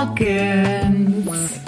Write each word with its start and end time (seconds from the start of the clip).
Morgens. 0.00 1.60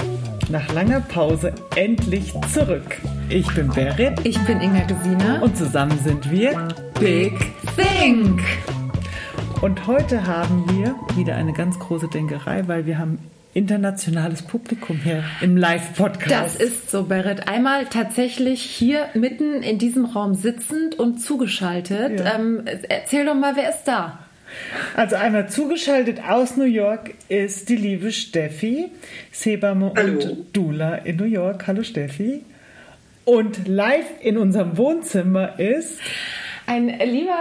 Nach 0.49 0.73
langer 0.73 1.01
Pause 1.01 1.53
endlich 1.77 2.33
zurück. 2.51 2.99
Ich 3.29 3.47
bin 3.55 3.69
Berit. 3.69 4.21
Ich 4.25 4.39
bin 4.47 4.59
Inga 4.63 4.85
Gesine. 4.85 5.43
Und 5.43 5.55
zusammen 5.55 5.99
sind 6.03 6.31
wir 6.31 6.69
Big 6.99 7.39
Think. 7.77 8.41
Und 9.61 9.87
heute 9.87 10.27
haben 10.27 10.65
wir 10.71 10.95
wieder 11.15 11.37
eine 11.37 11.53
ganz 11.53 11.79
große 11.79 12.09
Denkerei, 12.09 12.67
weil 12.69 12.87
wir 12.87 12.97
haben 12.97 13.19
internationales 13.53 14.41
Publikum 14.41 14.97
hier 14.97 15.25
im 15.43 15.59
Live-Podcast. 15.59 16.33
Das 16.33 16.57
ist 16.57 16.91
so, 16.91 17.03
Berit. 17.03 17.49
Einmal 17.49 17.85
tatsächlich 17.85 18.63
hier 18.63 19.09
mitten 19.13 19.63
in 19.63 19.77
diesem 19.77 20.07
Raum 20.07 20.37
sitzend 20.37 20.99
und 20.99 21.19
zugeschaltet. 21.19 22.21
Ja. 22.21 22.37
Ähm, 22.37 22.63
erzähl 22.89 23.27
doch 23.27 23.35
mal, 23.35 23.57
wer 23.57 23.69
ist 23.69 23.85
da? 23.85 24.21
Also 24.97 25.17
einmal 25.17 25.49
zugeschaltet 25.49 26.21
aus 26.29 26.57
New 26.57 26.65
York 26.65 27.15
ist 27.29 27.69
die 27.69 27.77
liebe 27.77 28.13
Steffi, 28.13 28.91
Sebame 29.31 29.91
und 29.91 30.47
Dula 30.53 30.97
in 30.97 31.17
New 31.17 31.25
York. 31.25 31.67
Hallo 31.67 31.83
Steffi. 31.83 32.45
Und 33.25 33.69
live 33.69 34.07
in 34.21 34.37
unserem 34.37 34.77
Wohnzimmer 34.77 35.59
ist 35.59 35.99
ein 36.67 36.89
lieber 36.89 37.39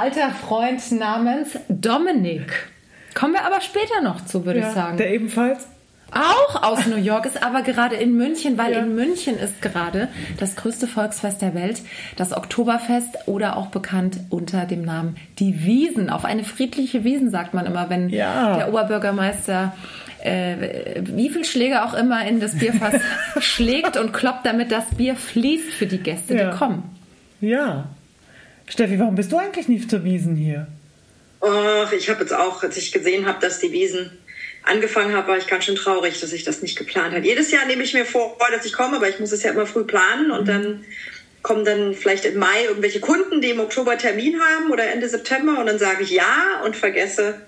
alter 0.00 0.30
Freund 0.30 0.92
namens 0.92 1.58
Dominik. 1.68 2.68
Kommen 3.14 3.34
wir 3.34 3.44
aber 3.44 3.60
später 3.60 4.00
noch 4.02 4.24
zu, 4.24 4.44
würde 4.44 4.60
ja, 4.60 4.68
ich 4.68 4.74
sagen. 4.74 4.96
Der 4.96 5.12
ebenfalls 5.12 5.66
auch 6.12 6.62
aus 6.62 6.86
New 6.86 6.96
York 6.96 7.26
ist, 7.26 7.42
aber 7.42 7.62
gerade 7.62 7.96
in 7.96 8.16
München, 8.16 8.56
weil 8.56 8.72
ja. 8.72 8.80
in 8.80 8.94
München 8.94 9.36
ist 9.38 9.60
gerade 9.60 10.08
das 10.38 10.56
größte 10.56 10.86
Volksfest 10.86 11.42
der 11.42 11.54
Welt, 11.54 11.82
das 12.16 12.32
Oktoberfest 12.32 13.26
oder 13.26 13.56
auch 13.56 13.66
bekannt 13.68 14.18
unter 14.30 14.64
dem 14.64 14.82
Namen 14.82 15.16
die 15.38 15.64
Wiesen. 15.64 16.10
Auf 16.10 16.24
eine 16.24 16.44
friedliche 16.44 17.04
Wiesen 17.04 17.30
sagt 17.30 17.54
man 17.54 17.66
immer, 17.66 17.90
wenn 17.90 18.08
ja. 18.10 18.56
der 18.56 18.68
Oberbürgermeister 18.68 19.74
äh, 20.24 21.02
wie 21.02 21.28
viel 21.28 21.44
Schläge 21.44 21.84
auch 21.84 21.94
immer 21.94 22.26
in 22.26 22.40
das 22.40 22.58
Bierfass 22.58 22.94
schlägt 23.40 23.96
und 23.96 24.12
kloppt, 24.12 24.46
damit 24.46 24.72
das 24.72 24.84
Bier 24.96 25.16
fließt 25.16 25.70
für 25.72 25.86
die 25.86 25.98
Gäste, 25.98 26.34
ja. 26.34 26.50
die 26.50 26.56
kommen. 26.56 26.82
Ja. 27.40 27.88
Steffi, 28.66 28.98
warum 28.98 29.14
bist 29.14 29.32
du 29.32 29.36
eigentlich 29.36 29.68
nicht 29.68 29.90
zur 29.90 30.04
Wiesen 30.04 30.36
hier? 30.36 30.66
Och, 31.42 31.92
ich 31.92 32.08
habe 32.08 32.20
jetzt 32.20 32.32
auch, 32.32 32.62
als 32.62 32.78
ich 32.78 32.90
gesehen 32.90 33.26
habe, 33.26 33.38
dass 33.40 33.58
die 33.58 33.70
Wiesen 33.70 34.10
angefangen 34.64 35.14
habe, 35.14 35.28
war 35.28 35.38
ich 35.38 35.46
ganz 35.46 35.64
schön 35.64 35.76
traurig, 35.76 36.20
dass 36.20 36.32
ich 36.32 36.44
das 36.44 36.62
nicht 36.62 36.76
geplant 36.76 37.14
habe. 37.14 37.26
Jedes 37.26 37.50
Jahr 37.50 37.66
nehme 37.66 37.82
ich 37.82 37.94
mir 37.94 38.04
vor, 38.04 38.36
dass 38.50 38.64
ich 38.64 38.72
komme, 38.72 38.96
aber 38.96 39.08
ich 39.08 39.20
muss 39.20 39.32
es 39.32 39.42
ja 39.42 39.52
immer 39.52 39.66
früh 39.66 39.84
planen 39.84 40.30
und 40.30 40.42
mhm. 40.42 40.46
dann 40.46 40.84
kommen 41.42 41.64
dann 41.64 41.94
vielleicht 41.94 42.24
im 42.24 42.38
Mai 42.38 42.64
irgendwelche 42.66 43.00
Kunden, 43.00 43.40
die 43.42 43.50
im 43.50 43.60
Oktober 43.60 43.98
Termin 43.98 44.40
haben 44.40 44.70
oder 44.70 44.86
Ende 44.86 45.08
September 45.08 45.58
und 45.60 45.66
dann 45.66 45.78
sage 45.78 46.02
ich 46.02 46.10
ja 46.10 46.62
und 46.64 46.74
vergesse, 46.74 47.42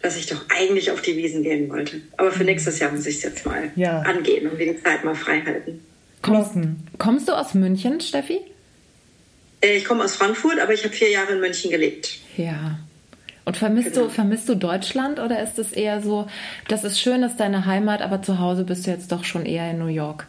dass 0.00 0.16
ich 0.16 0.26
doch 0.26 0.44
eigentlich 0.48 0.90
auf 0.90 1.02
die 1.02 1.16
Wiesen 1.16 1.42
gehen 1.42 1.68
wollte. 1.70 2.00
Aber 2.16 2.32
für 2.32 2.40
mhm. 2.40 2.46
nächstes 2.46 2.78
Jahr 2.78 2.90
muss 2.90 3.06
ich 3.06 3.16
es 3.16 3.22
jetzt 3.22 3.46
mal 3.46 3.70
ja. 3.76 4.00
angehen 4.00 4.46
und 4.48 4.58
die 4.58 4.82
Zeit 4.82 5.04
mal 5.04 5.14
frei 5.14 5.42
halten. 5.44 5.84
Kommst, 6.22 6.52
kommst 6.98 7.28
du 7.28 7.32
aus 7.32 7.52
München, 7.52 8.00
Steffi? 8.00 8.40
Äh, 9.60 9.76
ich 9.76 9.84
komme 9.84 10.04
aus 10.04 10.16
Frankfurt, 10.16 10.58
aber 10.58 10.72
ich 10.72 10.84
habe 10.84 10.94
vier 10.94 11.10
Jahre 11.10 11.32
in 11.32 11.40
München 11.40 11.70
gelebt. 11.70 12.18
Ja. 12.36 12.78
Und 13.44 13.56
vermisst 13.56 13.92
genau. 13.92 14.06
du, 14.06 14.10
vermisst 14.10 14.48
du 14.48 14.54
Deutschland 14.54 15.20
oder 15.20 15.42
ist 15.42 15.58
es 15.58 15.72
eher 15.72 16.00
so, 16.00 16.26
das 16.68 16.82
ist 16.84 16.98
schön, 16.98 17.20
das 17.20 17.32
ist 17.32 17.40
deine 17.40 17.66
Heimat, 17.66 18.00
aber 18.00 18.22
zu 18.22 18.38
Hause 18.38 18.64
bist 18.64 18.86
du 18.86 18.90
jetzt 18.90 19.12
doch 19.12 19.24
schon 19.24 19.44
eher 19.44 19.70
in 19.70 19.78
New 19.78 19.86
York? 19.86 20.26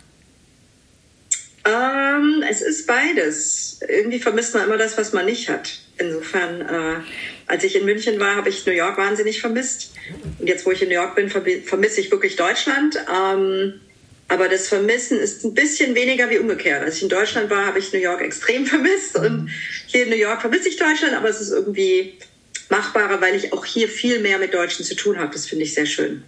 Ähm, 1.66 2.44
es 2.50 2.62
ist 2.62 2.86
beides. 2.86 3.80
Irgendwie 3.88 4.20
vermisst 4.20 4.54
man 4.54 4.66
immer 4.66 4.78
das, 4.78 4.98
was 4.98 5.14
man 5.14 5.26
nicht 5.26 5.50
hat. 5.50 5.80
Insofern, 5.98 6.62
äh, 6.62 7.02
als 7.48 7.64
ich 7.64 7.76
in 7.76 7.86
München 7.86 8.20
war, 8.20 8.36
habe 8.36 8.50
ich 8.50 8.66
New 8.66 8.74
York 8.74 8.98
wahnsinnig 8.98 9.40
vermisst. 9.40 9.94
Und 10.40 10.48
jetzt, 10.48 10.66
wo 10.66 10.72
ich 10.72 10.82
in 10.82 10.90
New 10.90 10.96
York 10.96 11.16
bin, 11.16 11.30
vermisse 11.30 12.02
ich 12.02 12.12
wirklich 12.12 12.36
Deutschland. 12.36 12.98
Ähm, 13.10 13.80
aber 14.28 14.50
das 14.50 14.68
Vermissen 14.68 15.20
ist 15.20 15.44
ein 15.44 15.54
bisschen 15.54 15.96
weniger 15.96 16.30
wie 16.30 16.38
umgekehrt. 16.38 16.84
Als 16.84 16.98
ich 16.98 17.04
in 17.04 17.10
Deutschland 17.10 17.50
war, 17.50 17.66
habe 17.66 17.80
ich 17.80 17.94
New 17.94 18.00
York 18.00 18.22
extrem 18.22 18.66
vermisst. 18.68 19.18
Und 19.18 19.50
hier 19.88 20.04
in 20.04 20.10
New 20.10 20.18
York 20.18 20.42
vermisse 20.42 20.70
ich 20.70 20.78
Deutschland, 20.78 21.16
aber 21.16 21.30
es 21.30 21.42
ist 21.42 21.52
irgendwie 21.52 22.18
machbarer, 22.76 23.22
weil 23.22 23.36
ich 23.36 23.54
auch 23.54 23.66
hier 23.66 23.88
viel 23.88 24.20
mehr 24.20 24.38
mit 24.38 24.54
Deutschen 24.54 24.86
zu 24.86 24.96
tun 24.96 25.18
habe. 25.18 25.32
Das 25.34 25.46
finde 25.46 25.64
ich 25.64 25.74
sehr 25.74 25.86
schön. 25.86 26.24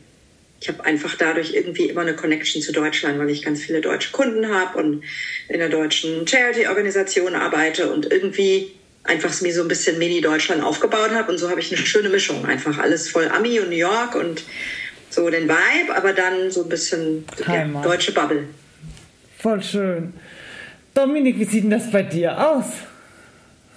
Ich 0.59 0.67
habe 0.69 0.83
einfach 0.85 1.15
dadurch 1.15 1.53
irgendwie 1.53 1.89
immer 1.89 2.01
eine 2.01 2.15
Connection 2.15 2.61
zu 2.61 2.71
Deutschland, 2.71 3.19
weil 3.19 3.29
ich 3.29 3.43
ganz 3.43 3.61
viele 3.61 3.81
deutsche 3.81 4.11
Kunden 4.11 4.53
habe 4.53 4.79
und 4.79 5.03
in 5.49 5.59
der 5.59 5.69
deutschen 5.69 6.27
Charity-Organisation 6.27 7.35
arbeite 7.35 7.91
und 7.91 8.11
irgendwie 8.11 8.71
einfach 9.03 9.39
mir 9.41 9.53
so 9.53 9.61
ein 9.61 9.67
bisschen 9.67 9.99
Mini-Deutschland 9.99 10.63
aufgebaut 10.63 11.11
habe. 11.11 11.31
Und 11.31 11.37
so 11.37 11.49
habe 11.49 11.59
ich 11.59 11.71
eine 11.71 11.85
schöne 11.85 12.09
Mischung. 12.09 12.45
Einfach 12.45 12.79
alles 12.79 13.09
voll 13.09 13.29
Ami 13.29 13.59
und 13.59 13.69
New 13.69 13.75
York 13.75 14.15
und 14.15 14.43
so 15.09 15.29
den 15.29 15.47
Vibe, 15.47 15.95
aber 15.95 16.13
dann 16.13 16.49
so 16.49 16.63
ein 16.63 16.69
bisschen 16.69 17.25
ja, 17.47 17.65
deutsche 17.81 18.11
Bubble. 18.11 18.45
Voll 19.37 19.61
schön. 19.61 20.13
Dominik, 20.93 21.37
wie 21.39 21.45
sieht 21.45 21.63
denn 21.63 21.69
das 21.69 21.91
bei 21.91 22.01
dir 22.01 22.35
aus? 22.37 22.65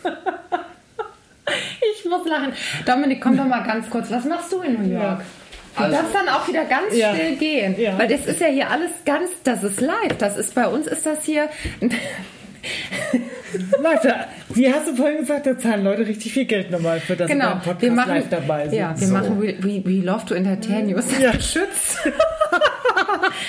ich 2.11 2.17
muss 2.19 2.27
lachen. 2.27 2.53
Dominik, 2.87 3.21
komm 3.21 3.37
doch 3.37 3.47
mal 3.47 3.63
ganz 3.63 3.89
kurz. 3.89 4.11
Was 4.11 4.25
machst 4.25 4.53
du 4.53 4.61
in 4.63 4.75
New 4.75 4.93
York? 4.93 5.21
Ja. 5.21 5.23
Du 5.77 5.85
also, 5.85 5.97
darfst 5.97 6.15
dann 6.15 6.29
auch 6.29 6.49
wieder 6.49 6.65
ganz 6.65 6.95
ja. 6.95 7.15
still 7.15 7.37
gehen. 7.37 7.81
Ja. 7.81 7.97
Weil 7.97 8.09
das 8.09 8.27
ist 8.27 8.41
ja 8.41 8.49
hier 8.49 8.69
alles 8.71 8.91
ganz, 9.05 9.31
das 9.45 9.63
ist 9.63 9.81
live. 9.81 10.17
Das 10.19 10.37
ist 10.37 10.55
bei 10.55 10.67
uns 10.67 10.89
ist 10.89 11.07
das 11.07 11.25
hier. 11.25 11.49
Leute, 13.81 14.15
wie 14.51 14.73
hast 14.73 14.89
du 14.89 14.97
vorhin 14.97 15.19
gesagt, 15.19 15.47
da 15.47 15.57
zahlen 15.59 15.85
Leute 15.85 16.07
richtig 16.07 16.33
viel 16.33 16.45
Geld 16.45 16.71
normal 16.71 17.01
für 17.01 17.17
das 17.17 17.31
genau. 17.31 17.53
Podcast 17.55 17.83
wir 17.83 17.93
machen, 17.93 18.15
live 18.15 18.29
dabei 18.29 18.69
sind. 18.69 18.79
Ja, 18.79 18.99
wir 18.99 19.07
so. 19.07 19.13
machen 19.13 19.41
we, 19.41 19.57
we, 19.61 19.83
we, 19.85 20.05
Love 20.05 20.27
to 20.27 20.35
Entertain 20.35 20.89
You. 20.89 20.99
Ist 20.99 21.13
das 21.13 21.21
ja. 21.21 21.31
geschützt? 21.31 21.99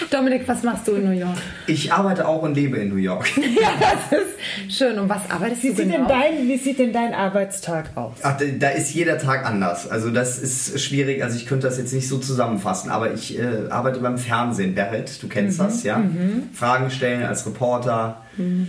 Dominik, 0.09 0.47
was 0.47 0.63
machst 0.63 0.87
du 0.87 0.95
in 0.95 1.05
New 1.05 1.17
York? 1.17 1.37
Ich 1.67 1.91
arbeite 1.91 2.27
auch 2.27 2.41
und 2.41 2.55
lebe 2.55 2.77
in 2.77 2.89
New 2.89 2.95
York. 2.95 3.29
ja, 3.37 3.69
das 3.79 4.19
ist 4.19 4.77
schön. 4.77 4.97
Und 4.99 5.09
was 5.09 5.29
arbeitest 5.29 5.63
wie 5.63 5.69
du 5.69 5.75
genau? 5.75 5.97
Denn 5.97 6.07
dein, 6.07 6.47
wie 6.47 6.57
sieht 6.57 6.79
denn 6.79 6.93
dein 6.93 7.13
Arbeitstag 7.13 7.95
aus? 7.95 8.17
Ach, 8.23 8.37
da 8.59 8.69
ist 8.69 8.93
jeder 8.93 9.17
Tag 9.17 9.45
anders. 9.45 9.89
Also 9.89 10.09
das 10.09 10.39
ist 10.39 10.79
schwierig. 10.81 11.23
Also 11.23 11.37
ich 11.37 11.45
könnte 11.45 11.67
das 11.67 11.77
jetzt 11.77 11.93
nicht 11.93 12.07
so 12.07 12.17
zusammenfassen. 12.17 12.89
Aber 12.89 13.13
ich 13.13 13.37
äh, 13.37 13.69
arbeite 13.69 13.99
beim 13.99 14.17
Fernsehen. 14.17 14.75
Berit, 14.75 15.21
du 15.21 15.27
kennst 15.27 15.59
mhm. 15.59 15.63
das, 15.63 15.83
ja? 15.83 15.97
Mhm. 15.97 16.49
Fragen 16.53 16.89
stellen 16.91 17.23
als 17.23 17.45
Reporter. 17.45 18.21
Mhm 18.37 18.67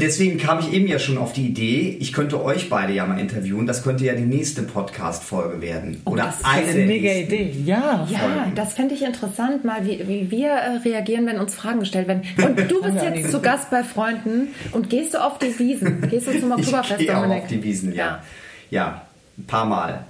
Deswegen 0.00 0.38
kam 0.38 0.58
ich 0.60 0.72
eben 0.72 0.86
ja 0.86 0.98
schon 0.98 1.18
auf 1.18 1.32
die 1.32 1.46
Idee, 1.46 1.96
ich 2.00 2.12
könnte 2.12 2.42
euch 2.42 2.68
beide 2.68 2.92
ja 2.92 3.06
mal 3.06 3.18
interviewen. 3.18 3.66
Das 3.66 3.82
könnte 3.82 4.04
ja 4.04 4.14
die 4.14 4.24
nächste 4.24 4.62
Podcast-Folge 4.62 5.60
werden. 5.60 6.00
Oh, 6.04 6.12
Oder 6.12 6.24
das 6.24 6.44
eine 6.44 6.62
ist 6.62 6.74
eine 6.74 6.86
mega 6.86 7.12
Idee. 7.12 7.54
Ja, 7.64 8.06
ja 8.10 8.52
das 8.54 8.74
fände 8.74 8.94
ich 8.94 9.02
interessant, 9.02 9.64
mal 9.64 9.86
wie, 9.86 10.06
wie 10.06 10.30
wir 10.30 10.50
äh, 10.50 10.76
reagieren, 10.84 11.26
wenn 11.26 11.38
uns 11.38 11.54
Fragen 11.54 11.80
gestellt 11.80 12.08
werden. 12.08 12.22
Und 12.36 12.58
du 12.70 12.82
bist 12.82 13.02
jetzt 13.02 13.30
zu 13.30 13.40
Gast 13.40 13.70
bei 13.70 13.82
Freunden 13.84 14.48
und 14.72 14.90
gehst 14.90 15.14
du 15.14 15.24
auf 15.24 15.38
die 15.38 15.58
Wiesen? 15.58 16.02
Gehst 16.08 16.26
du 16.26 16.38
zum 16.38 16.52
Oktoberfest, 16.52 17.00
ich 17.00 17.06
Dominik? 17.06 17.42
auf 17.42 17.48
die 17.48 17.62
Wiesen, 17.62 17.94
ja. 17.94 18.06
ja. 18.06 18.22
Ja, 18.70 19.02
ein 19.38 19.46
paar 19.46 19.66
Mal. 19.66 20.04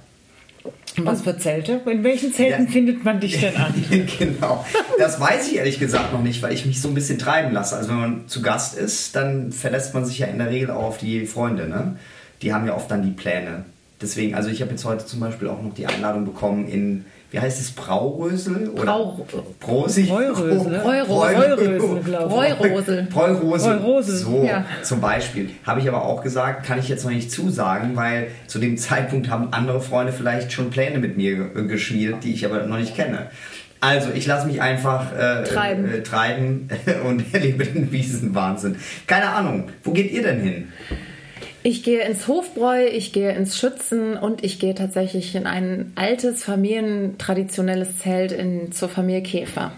Was 0.97 1.21
für 1.21 1.37
Zelte? 1.37 1.81
In 1.85 2.03
welchen 2.03 2.33
Zelten 2.33 2.65
ja. 2.65 2.71
findet 2.71 3.03
man 3.03 3.19
dich 3.19 3.39
denn 3.39 3.55
an? 3.55 3.73
genau. 4.19 4.65
Das 4.97 5.19
weiß 5.19 5.49
ich 5.51 5.57
ehrlich 5.57 5.79
gesagt 5.79 6.13
noch 6.13 6.21
nicht, 6.21 6.41
weil 6.41 6.53
ich 6.53 6.65
mich 6.65 6.81
so 6.81 6.87
ein 6.87 6.93
bisschen 6.93 7.19
treiben 7.19 7.53
lasse. 7.53 7.75
Also 7.75 7.89
wenn 7.89 7.99
man 7.99 8.27
zu 8.27 8.41
Gast 8.41 8.77
ist, 8.77 9.15
dann 9.15 9.51
verlässt 9.51 9.93
man 9.93 10.05
sich 10.05 10.19
ja 10.19 10.27
in 10.27 10.37
der 10.37 10.49
Regel 10.49 10.71
auch 10.71 10.83
auf 10.83 10.97
die 10.97 11.25
Freunde. 11.25 11.67
Ne? 11.67 11.97
Die 12.41 12.53
haben 12.53 12.65
ja 12.65 12.75
oft 12.75 12.89
dann 12.89 13.03
die 13.03 13.11
Pläne. 13.11 13.65
Deswegen, 14.01 14.35
also 14.35 14.49
ich 14.49 14.61
habe 14.61 14.71
jetzt 14.71 14.85
heute 14.85 15.05
zum 15.05 15.19
Beispiel 15.19 15.47
auch 15.47 15.61
noch 15.61 15.73
die 15.73 15.87
Einladung 15.87 16.25
bekommen 16.25 16.67
in 16.67 17.05
wie 17.35 17.39
heißt 17.41 17.59
es, 17.59 17.71
Braurösel? 17.71 18.71
Brau 18.73 19.27
Prosig? 19.59 20.07
Bräurösel. 20.07 20.79
Bräurösel, 20.79 22.01
glaube 22.01 22.47
ich. 22.47 23.09
Bräurosel. 23.09 24.15
So, 24.15 24.45
ja. 24.45 24.65
zum 24.83 25.01
Beispiel. 25.01 25.49
Habe 25.65 25.81
ich 25.81 25.89
aber 25.89 26.05
auch 26.05 26.23
gesagt, 26.23 26.65
kann 26.65 26.79
ich 26.79 26.87
jetzt 26.87 27.03
noch 27.03 27.11
nicht 27.11 27.29
zusagen, 27.29 27.97
weil 27.97 28.29
zu 28.47 28.57
dem 28.57 28.77
Zeitpunkt 28.77 29.29
haben 29.29 29.51
andere 29.51 29.81
Freunde 29.81 30.13
vielleicht 30.13 30.53
schon 30.53 30.69
Pläne 30.69 30.99
mit 30.99 31.17
mir 31.17 31.49
geschmiedet, 31.67 32.23
die 32.23 32.33
ich 32.33 32.45
aber 32.45 32.65
noch 32.67 32.77
nicht 32.77 32.95
kenne. 32.95 33.29
Also, 33.81 34.11
ich 34.15 34.25
lasse 34.25 34.47
mich 34.47 34.61
einfach 34.61 35.11
äh, 35.11 35.43
treiben, 35.43 35.91
äh, 35.91 36.03
treiben 36.03 36.69
und 37.05 37.33
erlebe 37.33 37.65
den 37.65 37.91
Wiesenwahnsinn. 37.91 38.77
Keine 39.07 39.27
Ahnung, 39.27 39.71
wo 39.83 39.91
geht 39.91 40.09
ihr 40.09 40.23
denn 40.23 40.39
hin? 40.39 40.71
Ich 41.65 41.81
gehe 41.81 42.03
ins 42.03 42.27
Hofbräu, 42.27 42.85
ich 42.85 43.11
gehe 43.11 43.33
ins 43.33 43.57
Schützen 43.57 44.17
und 44.17 44.43
ich 44.43 44.59
gehe 44.59 44.75
tatsächlich 44.75 45.33
in 45.33 45.47
ein 45.47 45.93
altes 45.95 46.43
familientraditionelles 46.43 47.97
Zelt 47.97 48.31
in, 48.31 48.71
zur 48.71 48.87
Familie 48.87 49.23
Käfer. 49.23 49.71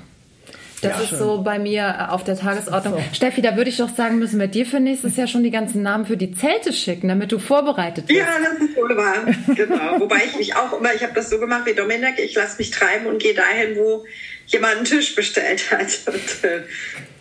Das 0.81 0.91
ja, 0.91 1.03
ist 1.03 1.09
schön. 1.11 1.19
so 1.19 1.41
bei 1.43 1.59
mir 1.59 2.11
auf 2.11 2.25
der 2.25 2.37
Tagesordnung. 2.37 2.95
So. 2.95 3.15
Steffi, 3.15 3.41
da 3.41 3.55
würde 3.55 3.69
ich 3.69 3.77
doch 3.77 3.87
sagen, 3.87 4.19
müssen 4.19 4.37
wir 4.37 4.47
dir 4.47 4.65
für 4.65 4.81
nächstes 4.81 5.15
Jahr 5.15 5.27
schon 5.27 5.43
die 5.43 5.49
ganzen 5.49 5.81
Namen 5.81 6.05
für 6.05 6.17
die 6.17 6.33
Zelte 6.33 6.73
schicken, 6.73 7.07
damit 7.07 7.31
du 7.31 7.39
vorbereitet 7.39 8.07
bist. 8.07 8.19
Ja, 8.19 8.25
das 8.37 8.67
ist 8.67 8.75
wohl 8.75 8.97
wahr. 8.97 9.25
Genau. 9.55 10.01
Wobei 10.01 10.23
ich 10.25 10.35
mich 10.35 10.57
auch 10.57 10.77
immer, 10.77 10.93
ich 10.93 11.03
habe 11.03 11.13
das 11.13 11.29
so 11.29 11.39
gemacht 11.39 11.65
wie 11.67 11.73
Dominik, 11.73 12.19
ich 12.19 12.35
lasse 12.35 12.57
mich 12.57 12.69
treiben 12.69 13.05
und 13.05 13.19
gehe 13.19 13.33
dahin, 13.33 13.77
wo 13.77 14.03
jemand 14.47 14.75
einen 14.75 14.83
Tisch 14.83 15.15
bestellt 15.15 15.71
hat. 15.71 16.01
Und, 16.05 16.49
äh, 16.49 16.63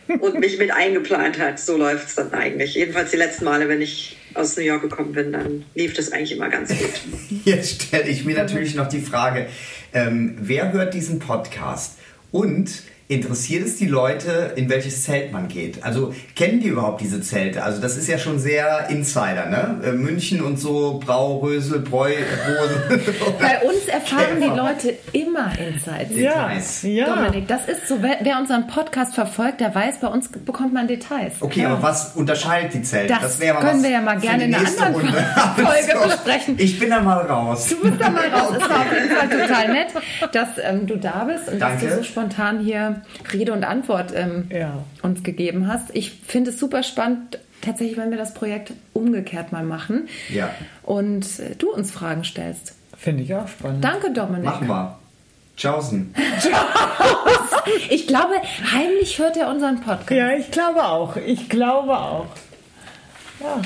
und 0.08 0.40
mich 0.40 0.58
mit 0.58 0.70
eingeplant 0.70 1.38
hat. 1.38 1.58
So 1.58 1.76
läuft 1.76 2.08
es 2.08 2.14
dann 2.14 2.32
eigentlich. 2.32 2.74
Jedenfalls 2.74 3.10
die 3.10 3.16
letzten 3.16 3.44
Male, 3.44 3.68
wenn 3.68 3.80
ich 3.80 4.16
aus 4.34 4.56
New 4.56 4.62
York 4.62 4.82
gekommen 4.82 5.12
bin, 5.12 5.32
dann 5.32 5.64
lief 5.74 5.94
das 5.94 6.12
eigentlich 6.12 6.32
immer 6.32 6.48
ganz 6.48 6.70
gut. 6.70 6.90
Jetzt 7.44 7.82
stelle 7.82 8.08
ich 8.08 8.24
mir 8.24 8.36
natürlich 8.36 8.74
noch 8.74 8.88
die 8.88 9.00
Frage, 9.00 9.46
ähm, 9.92 10.36
wer 10.40 10.72
hört 10.72 10.94
diesen 10.94 11.18
Podcast? 11.18 11.98
Und 12.32 12.70
interessiert 13.08 13.64
es 13.64 13.76
die 13.76 13.86
Leute, 13.86 14.52
in 14.56 14.68
welches 14.68 15.04
Zelt 15.04 15.32
man 15.32 15.46
geht? 15.46 15.84
Also 15.84 16.12
kennen 16.34 16.60
die 16.60 16.68
überhaupt 16.68 17.00
diese 17.00 17.20
Zelte? 17.20 17.62
Also 17.62 17.80
das 17.80 17.96
ist 17.96 18.08
ja 18.08 18.18
schon 18.18 18.40
sehr 18.40 18.88
Insider, 18.90 19.46
ne? 19.46 19.80
Äh, 19.84 19.92
München 19.92 20.40
und 20.40 20.58
so, 20.58 21.00
Brau, 21.04 21.38
Rösel, 21.38 21.80
Bräu, 21.80 22.10
Boden. 22.10 23.00
Bei 23.40 23.60
uns 23.60 23.86
erfahren 23.86 24.40
die 24.40 24.46
Leute 24.46 24.98
immer 25.12 25.52
Insights. 25.56 26.16
Ja, 26.16 26.50
ja. 26.82 27.14
Dominik, 27.14 27.46
das 27.46 27.68
ist 27.68 27.86
so, 27.86 28.02
wer, 28.02 28.18
wer, 28.22 28.40
unseren 28.40 28.66
Podcast 28.66 29.14
verfolgt, 29.14 29.60
der 29.60 29.74
weiß, 29.74 30.00
bei 30.00 30.08
uns 30.08 30.28
bekommt 30.28 30.72
man 30.72 30.88
Details. 30.88 31.34
Okay, 31.40 31.62
ja. 31.62 31.70
aber 31.70 31.82
was 31.82 32.16
unterscheidet 32.16 32.74
die 32.74 32.82
Zelte? 32.82 33.14
Das, 33.20 33.38
das 33.38 33.60
können 33.60 33.82
wir 33.82 33.90
ja 33.90 34.00
mal 34.00 34.18
gerne 34.18 34.44
in 34.44 34.54
einer 34.54 34.66
anderen 34.66 34.94
Runde. 34.94 35.12
Folge 35.56 36.08
besprechen. 36.08 36.56
Ich 36.58 36.78
bin 36.78 36.90
da 36.90 37.00
mal 37.00 37.20
raus. 37.20 37.68
Du 37.68 37.80
bist 37.80 38.00
da 38.00 38.10
mal 38.10 38.28
raus. 38.28 38.50
okay. 38.50 38.62
Es 38.62 38.68
war 38.68 38.80
auf 38.80 38.92
jeden 38.92 39.16
Fall 39.16 39.28
total 39.28 39.72
nett, 39.72 39.88
dass 40.32 40.48
ähm, 40.62 40.86
du 40.86 40.96
da 40.96 41.24
bist 41.24 41.48
und 41.48 41.60
Danke. 41.60 41.86
dass 41.86 41.96
du 41.96 42.02
so 42.02 42.04
spontan 42.04 42.60
hier 42.60 42.95
Rede 43.32 43.52
und 43.52 43.64
Antwort 43.64 44.12
ähm, 44.14 44.48
ja. 44.50 44.84
uns 45.02 45.22
gegeben 45.22 45.68
hast. 45.68 45.94
Ich 45.94 46.12
finde 46.26 46.50
es 46.50 46.58
super 46.58 46.82
spannend, 46.82 47.38
tatsächlich, 47.60 47.96
wenn 47.96 48.10
wir 48.10 48.18
das 48.18 48.34
Projekt 48.34 48.72
umgekehrt 48.92 49.52
mal 49.52 49.64
machen 49.64 50.08
ja. 50.28 50.50
und 50.82 51.24
äh, 51.40 51.54
du 51.56 51.70
uns 51.72 51.90
Fragen 51.90 52.24
stellst. 52.24 52.74
Finde 52.96 53.22
ich 53.22 53.34
auch 53.34 53.48
spannend. 53.48 53.84
Danke, 53.84 54.10
Dominik. 54.12 54.44
Machen 54.44 54.68
wir. 54.68 54.98
Tschaußen. 55.56 56.14
ich 57.90 58.06
glaube, 58.06 58.34
heimlich 58.72 59.18
hört 59.18 59.36
er 59.36 59.48
unseren 59.48 59.80
Podcast. 59.80 60.10
Ja, 60.10 60.30
ich 60.32 60.50
glaube 60.50 60.84
auch. 60.84 61.16
Ich 61.16 61.48
glaube 61.48 61.96
auch. 61.96 62.26
Ja. 63.40 63.62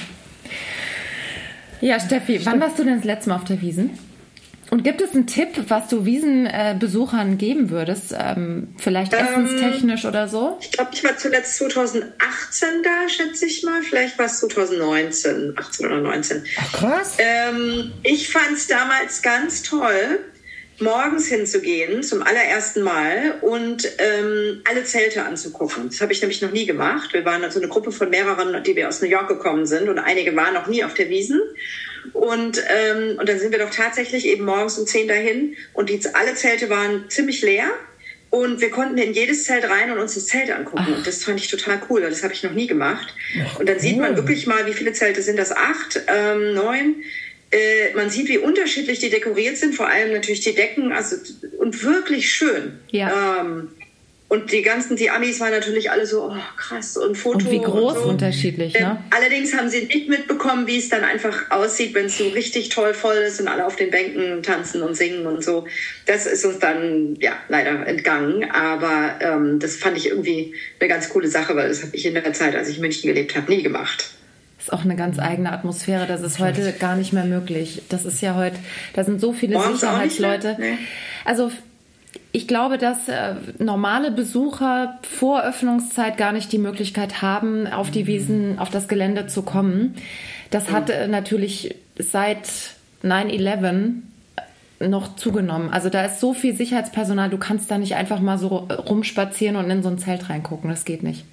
Ja, 1.81 1.99
Steffi, 1.99 2.45
wann 2.45 2.61
warst 2.61 2.79
du 2.79 2.85
denn 2.85 2.97
das 2.97 3.05
letzte 3.05 3.31
Mal 3.31 3.37
auf 3.37 3.45
der 3.45 3.61
Wiesen? 3.61 3.99
Und 4.71 4.85
gibt 4.85 5.01
es 5.01 5.13
einen 5.13 5.27
Tipp, 5.27 5.49
was 5.69 5.89
du 5.89 6.05
Wiesenbesuchern 6.07 7.39
geben 7.39 7.71
würdest? 7.71 8.15
Ähm, 8.17 8.69
vielleicht 8.79 9.13
ähm, 9.13 9.27
essenstechnisch 9.27 10.05
oder 10.05 10.29
so? 10.29 10.59
Ich 10.61 10.71
glaube, 10.71 10.91
ich 10.95 11.03
war 11.03 11.17
zuletzt 11.17 11.57
2018 11.57 12.69
da, 12.85 13.09
schätze 13.09 13.47
ich 13.47 13.65
mal. 13.65 13.83
Vielleicht 13.83 14.17
war 14.19 14.27
es 14.27 14.39
2019, 14.39 15.55
18 15.57 15.87
oder 15.87 16.01
19. 16.01 16.45
Ach, 16.57 16.73
krass. 16.73 17.17
Ähm, 17.19 17.93
ich 18.05 18.31
fand 18.31 18.53
es 18.53 18.69
damals 18.69 19.23
ganz 19.23 19.63
toll, 19.63 20.21
morgens 20.79 21.27
hinzugehen, 21.27 22.05
zum 22.05 22.23
allerersten 22.23 22.83
Mal 22.83 23.39
und 23.41 23.87
ähm, 23.99 24.63
alle 24.71 24.85
Zelte 24.85 25.25
anzugucken. 25.25 25.89
Das 25.89 26.01
habe 26.01 26.13
ich 26.13 26.21
nämlich 26.21 26.43
noch 26.43 26.53
nie 26.53 26.67
gemacht. 26.67 27.13
Wir 27.13 27.25
waren 27.25 27.43
also 27.43 27.59
eine 27.59 27.69
Gruppe 27.69 27.91
von 27.91 28.09
mehreren, 28.09 28.63
die 28.63 28.77
wir 28.77 28.89
aus 28.89 29.03
New 29.03 29.09
York 29.09 29.29
gekommen 29.29 29.67
sind 29.67 29.89
und 29.89 29.99
einige 29.99 30.35
waren 30.37 30.55
noch 30.55 30.69
nie 30.69 30.85
auf 30.85 30.95
der 30.95 31.09
Wiesen. 31.09 31.41
Und, 32.13 32.63
ähm, 32.69 33.19
und 33.19 33.29
dann 33.29 33.39
sind 33.39 33.53
wir 33.53 33.59
doch 33.59 33.71
tatsächlich 33.71 34.27
eben 34.27 34.45
morgens 34.45 34.79
um 34.79 34.87
10 34.87 35.09
dahin 35.09 35.57
und 35.73 35.91
die, 35.91 36.01
alle 36.13 36.35
Zelte 36.35 36.71
waren 36.71 37.09
ziemlich 37.09 37.43
leer. 37.43 37.71
Und 38.31 38.61
wir 38.61 38.71
konnten 38.71 38.97
in 38.97 39.13
jedes 39.13 39.45
Zelt 39.45 39.69
rein 39.69 39.91
und 39.91 39.99
uns 39.99 40.15
das 40.15 40.27
Zelt 40.27 40.53
angucken. 40.53 40.87
Ach. 40.89 40.99
Und 40.99 41.07
das 41.07 41.25
fand 41.25 41.41
ich 41.41 41.49
total 41.49 41.83
cool, 41.91 42.03
weil 42.03 42.11
das 42.11 42.23
habe 42.23 42.33
ich 42.33 42.45
noch 42.45 42.53
nie 42.53 42.69
gemacht. 42.69 43.13
Ach, 43.45 43.59
und 43.59 43.69
dann 43.69 43.77
cool. 43.77 43.83
sieht 43.83 43.99
man 43.99 44.15
wirklich 44.15 44.47
mal, 44.47 44.67
wie 44.67 44.73
viele 44.73 44.93
Zelte 44.93 45.21
sind 45.21 45.37
das? 45.37 45.51
Acht, 45.51 46.01
ähm, 46.07 46.55
neun? 46.55 46.97
Äh, 47.51 47.93
man 47.97 48.09
sieht, 48.09 48.29
wie 48.29 48.39
unterschiedlich 48.39 49.01
die 49.01 49.11
dekoriert 49.11 49.57
sind, 49.57 49.75
vor 49.75 49.89
allem 49.89 50.13
natürlich 50.13 50.41
die 50.41 50.55
Decken, 50.55 50.93
also 50.93 51.17
und 51.59 51.83
wirklich 51.83 52.31
schön. 52.31 52.79
Ja. 52.91 53.41
Ähm, 53.41 53.71
und 54.31 54.53
die 54.53 54.63
ganzen, 54.63 54.95
die 54.95 55.11
Amis 55.11 55.41
waren 55.41 55.51
natürlich 55.51 55.91
alle 55.91 56.07
so, 56.07 56.31
oh, 56.31 56.37
krass, 56.57 56.97
und 56.97 57.17
Foto. 57.17 57.39
Und 57.39 57.51
wie 57.51 57.59
groß 57.59 57.97
und 57.97 58.03
so. 58.03 58.09
unterschiedlich, 58.11 58.75
ne? 58.75 59.03
Allerdings 59.11 59.53
haben 59.57 59.69
sie 59.69 59.83
nicht 59.83 60.09
mitbekommen, 60.09 60.69
wie 60.69 60.79
es 60.79 60.89
dann 60.89 61.03
einfach 61.03 61.51
aussieht, 61.51 61.95
wenn 61.95 62.07
es 62.07 62.17
so 62.17 62.29
richtig 62.29 62.69
toll 62.69 62.95
voll 62.95 63.17
ist 63.17 63.41
und 63.41 63.49
alle 63.49 63.67
auf 63.67 63.75
den 63.75 63.91
Bänken 63.91 64.41
tanzen 64.45 64.83
und 64.83 64.97
singen 64.97 65.27
und 65.27 65.43
so. 65.43 65.67
Das 66.07 66.27
ist 66.27 66.45
uns 66.45 66.61
dann, 66.61 67.17
ja, 67.19 67.33
leider 67.49 67.85
entgangen. 67.89 68.49
Aber 68.53 69.17
ähm, 69.21 69.59
das 69.59 69.75
fand 69.75 69.97
ich 69.97 70.07
irgendwie 70.07 70.55
eine 70.79 70.89
ganz 70.89 71.09
coole 71.09 71.27
Sache, 71.27 71.57
weil 71.57 71.69
das 71.69 71.83
habe 71.83 71.97
ich 71.97 72.07
in 72.07 72.15
der 72.15 72.33
Zeit, 72.33 72.55
als 72.55 72.69
ich 72.69 72.77
in 72.77 72.83
München 72.83 73.09
gelebt 73.09 73.35
habe, 73.35 73.51
nie 73.51 73.65
gemacht 73.65 74.11
ist 74.61 74.75
auch 74.75 74.85
eine 74.85 74.95
ganz 74.95 75.19
eigene 75.19 75.51
Atmosphäre. 75.53 76.07
Das 76.07 76.21
ist 76.21 76.39
heute 76.39 76.75
gar 76.75 76.95
nicht 76.95 77.15
mehr 77.15 77.25
möglich. 77.25 77.81
Das 77.89 78.05
ist 78.05 78.21
ja 78.21 78.35
heute, 78.37 78.59
da 78.93 79.05
sind 79.05 79.19
so 79.19 79.33
viele 79.33 79.55
Morgens 79.55 79.81
Sicherheitsleute. 79.81 80.57
Nee. 80.61 80.77
Also 81.25 81.51
ich 82.33 82.47
glaube, 82.47 82.79
dass 82.79 83.09
äh, 83.09 83.35
normale 83.59 84.11
Besucher 84.11 84.99
vor 85.03 85.43
Öffnungszeit 85.43 86.17
gar 86.17 86.33
nicht 86.33 86.53
die 86.53 86.59
Möglichkeit 86.59 87.23
haben, 87.23 87.67
auf 87.67 87.91
die 87.91 88.07
Wiesen, 88.07 88.59
auf 88.59 88.71
das 88.71 88.89
Gelände 88.89 89.27
zu 89.27 89.43
kommen. 89.43 89.95
Das 90.51 90.71
hat 90.71 90.91
äh, 90.91 91.09
natürlich 91.09 91.75
seit 91.99 92.49
9-11 93.03 93.95
noch 94.81 95.17
zugenommen. 95.17 95.71
Also 95.71 95.91
da 95.91 96.05
ist 96.05 96.21
so 96.21 96.33
viel 96.33 96.55
Sicherheitspersonal, 96.55 97.31
du 97.31 97.39
kannst 97.39 97.71
da 97.71 97.79
nicht 97.79 97.97
einfach 97.97 98.21
mal 98.21 98.39
so 98.39 98.49
rumspazieren 98.49 99.57
und 99.57 99.69
in 99.71 99.83
so 99.83 99.89
ein 99.89 99.99
Zelt 99.99 100.31
reingucken. 100.31 100.71
Das 100.71 100.85
geht 100.85 101.03
nicht. 101.03 101.25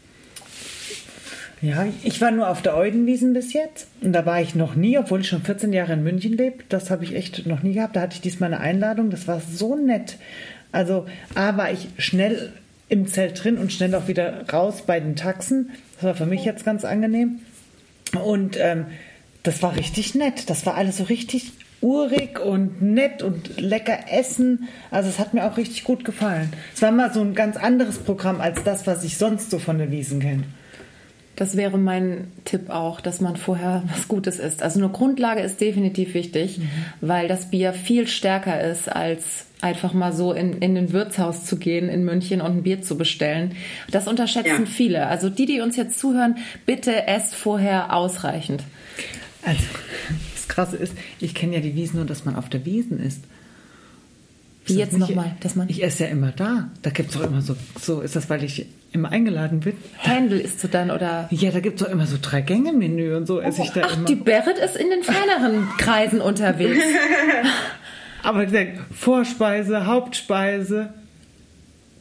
Ja, 1.61 1.87
ich 2.03 2.21
war 2.21 2.29
nur 2.29 2.49
auf 2.49 2.61
der 2.61 2.77
Eudenwiesen 2.77 3.33
bis 3.33 3.53
jetzt 3.53 3.87
und 4.01 4.13
da 4.13 4.27
war 4.27 4.41
ich 4.41 4.53
noch 4.53 4.75
nie, 4.75 4.97
obwohl 4.99 5.21
ich 5.21 5.27
schon 5.27 5.41
14 5.41 5.73
Jahre 5.73 5.93
in 5.93 6.03
München 6.03 6.33
lebe. 6.33 6.63
Das 6.69 6.91
habe 6.91 7.03
ich 7.03 7.15
echt 7.15 7.47
noch 7.47 7.63
nie 7.63 7.73
gehabt. 7.73 7.95
Da 7.95 8.01
hatte 8.01 8.13
ich 8.13 8.21
diesmal 8.21 8.53
eine 8.53 8.61
Einladung. 8.61 9.09
Das 9.09 9.27
war 9.27 9.39
so 9.39 9.75
nett. 9.75 10.17
Also 10.71 11.05
A 11.35 11.57
war 11.57 11.71
ich 11.71 11.89
schnell 11.97 12.53
im 12.89 13.07
Zelt 13.07 13.43
drin 13.43 13.57
und 13.57 13.73
schnell 13.73 13.93
auch 13.95 14.07
wieder 14.07 14.47
raus 14.51 14.83
bei 14.85 14.99
den 14.99 15.15
Taxen. 15.15 15.71
Das 15.95 16.03
war 16.03 16.15
für 16.15 16.25
mich 16.25 16.45
jetzt 16.45 16.65
ganz 16.65 16.85
angenehm. 16.85 17.39
Und 18.23 18.57
ähm, 18.59 18.85
das 19.43 19.61
war 19.61 19.75
richtig 19.75 20.15
nett. 20.15 20.49
Das 20.49 20.65
war 20.65 20.75
alles 20.75 20.97
so 20.97 21.03
richtig 21.03 21.51
urig 21.81 22.39
und 22.39 22.81
nett 22.81 23.21
und 23.21 23.59
lecker 23.59 23.97
essen. 24.11 24.67
Also 24.89 25.09
es 25.09 25.19
hat 25.19 25.33
mir 25.33 25.45
auch 25.45 25.57
richtig 25.57 25.83
gut 25.83 26.05
gefallen. 26.05 26.51
Es 26.73 26.81
war 26.81 26.91
mal 26.91 27.13
so 27.13 27.21
ein 27.21 27.35
ganz 27.35 27.57
anderes 27.57 27.99
Programm 27.99 28.41
als 28.41 28.63
das, 28.63 28.87
was 28.87 29.03
ich 29.03 29.17
sonst 29.17 29.51
so 29.51 29.59
von 29.59 29.77
der 29.77 29.91
Wiesen 29.91 30.19
kenne. 30.19 30.43
Das 31.37 31.55
wäre 31.55 31.77
mein 31.77 32.31
Tipp 32.45 32.71
auch, 32.71 32.99
dass 32.99 33.21
man 33.21 33.37
vorher 33.37 33.83
was 33.93 34.07
Gutes 34.07 34.39
isst. 34.39 34.63
Also 34.63 34.79
eine 34.79 34.89
Grundlage 34.89 35.41
ist 35.41 35.61
definitiv 35.61 36.15
wichtig, 36.15 36.57
mhm. 36.57 36.67
weil 36.99 37.27
das 37.27 37.51
Bier 37.51 37.73
viel 37.73 38.07
stärker 38.07 38.59
ist, 38.59 38.91
als 38.91 39.45
einfach 39.61 39.93
mal 39.93 40.13
so 40.13 40.33
in, 40.33 40.53
in 40.53 40.73
den 40.73 40.93
Wirtshaus 40.93 41.45
zu 41.45 41.57
gehen 41.57 41.89
in 41.89 42.03
München 42.03 42.41
und 42.41 42.57
ein 42.57 42.63
Bier 42.63 42.81
zu 42.81 42.97
bestellen. 42.97 43.53
Das 43.91 44.07
unterschätzen 44.07 44.63
ja. 44.63 44.65
viele. 44.65 45.07
Also 45.07 45.29
die, 45.29 45.45
die 45.45 45.61
uns 45.61 45.75
jetzt 45.75 45.99
zuhören, 45.99 46.37
bitte 46.65 47.05
esst 47.05 47.35
vorher 47.35 47.93
ausreichend. 47.95 48.63
Also 49.43 49.63
das 50.33 50.47
Krasse 50.47 50.75
ist, 50.75 50.93
ich 51.19 51.35
kenne 51.35 51.53
ja 51.53 51.61
die 51.61 51.75
Wiesen 51.75 51.97
nur, 51.97 52.05
dass 52.05 52.25
man 52.25 52.35
auf 52.35 52.49
der 52.49 52.65
Wiesen 52.65 52.99
isst. 52.99 53.23
Wie 54.65 54.73
jetzt 54.73 54.97
nochmal, 54.97 55.35
dass 55.39 55.55
man. 55.55 55.69
Ich 55.69 55.83
esse 55.83 56.05
ja 56.05 56.09
immer 56.09 56.31
da. 56.31 56.69
Da 56.81 56.89
gibt 56.89 57.11
es 57.11 57.15
doch 57.15 57.23
immer 57.23 57.41
so, 57.41 57.55
so, 57.79 58.01
ist 58.01 58.15
das, 58.15 58.29
weil 58.29 58.43
ich 58.43 58.65
immer 58.97 59.11
eingeladen 59.11 59.59
bin? 59.61 59.73
Händel 59.97 60.39
isst 60.39 60.63
du 60.63 60.67
dann 60.67 60.91
oder? 60.91 61.27
Ja, 61.31 61.51
da 61.51 61.59
gibt 61.59 61.79
es 61.79 61.85
doch 61.85 61.91
immer 61.91 62.05
so 62.05 62.17
drei 62.21 62.41
Gänge 62.41 62.73
Menü 62.73 63.15
und 63.15 63.25
so 63.27 63.39
esse 63.39 63.61
ich 63.61 63.71
da 63.71 63.81
Ach, 63.85 63.95
immer. 63.97 64.05
die 64.05 64.15
Berit 64.15 64.57
ist 64.57 64.75
in 64.75 64.89
den 64.89 65.03
feineren 65.03 65.67
Kreisen 65.77 66.21
unterwegs. 66.21 66.83
Aber 68.23 68.45
Vorspeise, 68.91 69.85
Hauptspeise, 69.85 70.89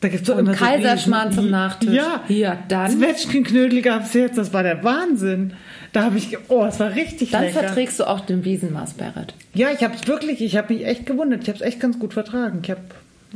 da 0.00 0.08
gibt's 0.08 0.26
doch 0.28 0.36
und 0.36 0.46
immer 0.46 0.54
Kaiserschmarrn 0.54 1.32
so 1.32 1.40
zum 1.40 1.50
Nachtisch. 1.50 1.90
Ja, 1.90 2.22
ja 2.28 2.58
dann. 2.68 2.90
Zwetschgenknödel 2.90 3.82
gab 3.82 4.04
es 4.04 4.12
jetzt, 4.14 4.36
das 4.36 4.52
war 4.52 4.62
der 4.62 4.84
Wahnsinn. 4.84 5.54
Da 5.92 6.02
habe 6.02 6.18
ich, 6.18 6.36
oh, 6.48 6.64
es 6.64 6.78
war 6.78 6.94
richtig 6.94 7.30
Dann 7.30 7.44
lecker. 7.44 7.60
verträgst 7.60 7.98
du 8.00 8.04
auch 8.04 8.20
den 8.20 8.44
Wiesenmaß, 8.44 8.94
Berit. 8.94 9.34
Ja, 9.54 9.68
ich 9.70 9.82
habe 9.82 9.94
es 9.94 10.06
wirklich, 10.06 10.42
ich 10.42 10.56
habe 10.56 10.74
mich 10.74 10.84
echt 10.84 11.06
gewundert. 11.06 11.42
Ich 11.42 11.48
habe 11.48 11.56
es 11.56 11.62
echt 11.62 11.80
ganz 11.80 11.98
gut 11.98 12.12
vertragen. 12.12 12.60
Ich 12.62 12.70
habe 12.70 12.82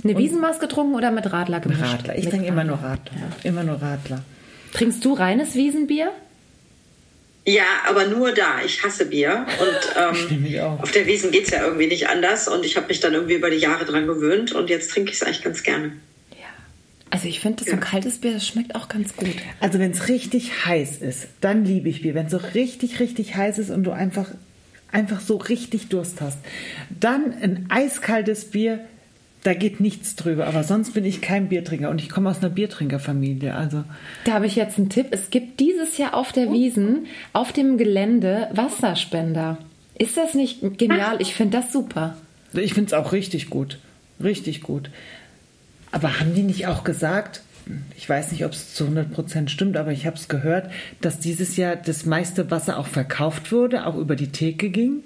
eine 0.05 0.17
Wiesenmaß 0.17 0.59
getrunken 0.59 0.95
oder 0.95 1.11
mit 1.11 1.33
Radler 1.33 1.61
gemischt? 1.61 1.83
Radler. 1.83 2.19
Ich 2.19 2.29
trinke 2.29 2.47
immer 2.47 2.65
nur 2.65 2.77
Radler. 2.77 3.13
Ja. 3.15 3.49
Immer 3.49 3.65
nur 3.65 3.81
Radler. 3.81 4.23
Trinkst 4.73 5.05
du 5.05 5.15
reines 5.15 5.55
Wiesenbier? 5.55 6.13
Ja, 7.47 7.65
aber 7.89 8.07
nur 8.07 8.33
da. 8.33 8.63
Ich 8.65 8.83
hasse 8.85 9.07
Bier. 9.07 9.47
Und 9.61 10.37
ähm, 10.57 10.79
auf 10.79 10.93
der 10.93 11.07
Wiesen 11.07 11.31
geht 11.31 11.45
es 11.45 11.51
ja 11.51 11.65
irgendwie 11.65 11.87
nicht 11.87 12.09
anders. 12.09 12.49
Und 12.49 12.65
ich 12.65 12.77
habe 12.77 12.87
mich 12.89 13.01
dann 13.01 13.15
irgendwie 13.15 13.35
über 13.35 13.51
die 13.51 13.57
Jahre 13.57 13.85
dran 13.85 14.07
gewöhnt. 14.07 14.53
Und 14.53 14.71
jetzt 14.71 14.91
trinke 14.91 15.11
ich 15.11 15.17
es 15.17 15.23
eigentlich 15.23 15.43
ganz 15.43 15.63
gerne. 15.63 15.93
Also 17.11 17.27
ich 17.27 17.41
finde, 17.41 17.65
so 17.65 17.73
ein 17.73 17.81
kaltes 17.81 18.19
Bier, 18.19 18.33
das 18.33 18.47
schmeckt 18.47 18.77
auch 18.77 18.89
ganz 18.89 19.17
gut. 19.17 19.35
Also 19.59 19.81
wenn 19.81 19.91
es 19.91 20.09
richtig 20.09 20.65
heiß 20.65 20.99
ist, 20.99 21.27
dann 21.41 21.65
liebe 21.65 21.89
ich 21.89 22.03
Bier. 22.03 22.15
Wenn 22.15 22.27
es 22.27 22.33
so 22.33 22.39
richtig, 22.39 23.01
richtig 23.01 23.35
heiß 23.35 23.59
ist 23.59 23.71
und 23.71 23.83
du 23.83 23.91
einfach, 23.91 24.31
einfach 24.93 25.21
so 25.21 25.37
richtig 25.37 25.89
Durst 25.89 26.21
hast, 26.21 26.39
dann 26.89 27.35
ein 27.43 27.67
eiskaltes 27.69 28.45
Bier, 28.45 28.85
da 29.43 29.55
geht 29.55 29.81
nichts 29.81 30.17
drüber. 30.17 30.47
Aber 30.47 30.65
sonst 30.65 30.93
bin 30.93 31.05
ich 31.05 31.21
kein 31.21 31.49
Biertrinker 31.49 31.91
und 31.91 32.01
ich 32.01 32.09
komme 32.09 32.31
aus 32.31 32.39
einer 32.39 32.51
Biertrinkerfamilie. 32.51 33.55
Also 33.55 33.85
da 34.25 34.33
habe 34.33 34.47
ich 34.47 34.57
jetzt 34.57 34.79
einen 34.79 34.91
Tipp. 34.91 35.09
Es 35.11 35.31
gibt 35.31 35.61
dieses 35.61 35.99
Jahr 35.99 36.15
auf 36.15 36.33
der 36.33 36.53
Wiesen, 36.53 37.07
auf 37.33 37.53
dem 37.53 37.79
Gelände 37.79 38.49
Wasserspender. 38.53 39.59
Ist 39.99 40.17
das 40.17 40.35
nicht 40.35 40.79
genial? 40.79 41.21
Ich 41.21 41.35
finde 41.35 41.59
das 41.59 41.73
super. 41.73 42.17
Ich 42.53 42.75
finde 42.75 42.89
es 42.89 42.93
auch 42.95 43.13
richtig 43.13 43.51
gut. 43.51 43.79
Richtig 44.23 44.63
gut. 44.63 44.91
Aber 45.93 46.21
haben 46.21 46.35
die 46.35 46.43
nicht 46.43 46.67
auch 46.67 46.85
gesagt, 46.85 47.43
ich 47.97 48.09
weiß 48.09 48.33
nicht, 48.33 48.45
ob 48.45 48.53
es 48.53 48.75
zu 48.75 48.85
100% 48.85 49.49
stimmt, 49.49 49.77
aber 49.77 49.93
ich 49.93 50.07
habe 50.07 50.17
es 50.17 50.29
gehört, 50.29 50.71
dass 51.01 51.19
dieses 51.19 51.57
Jahr 51.57 51.77
das 51.77 52.07
meiste 52.07 52.51
Wasser 52.51 52.79
auch 52.79 52.87
verkauft 52.87 53.53
wurde, 53.53 53.87
auch 53.87 53.97
über 53.97 54.17
die 54.17 54.33
Theke 54.33 54.71
ging. 54.71 55.03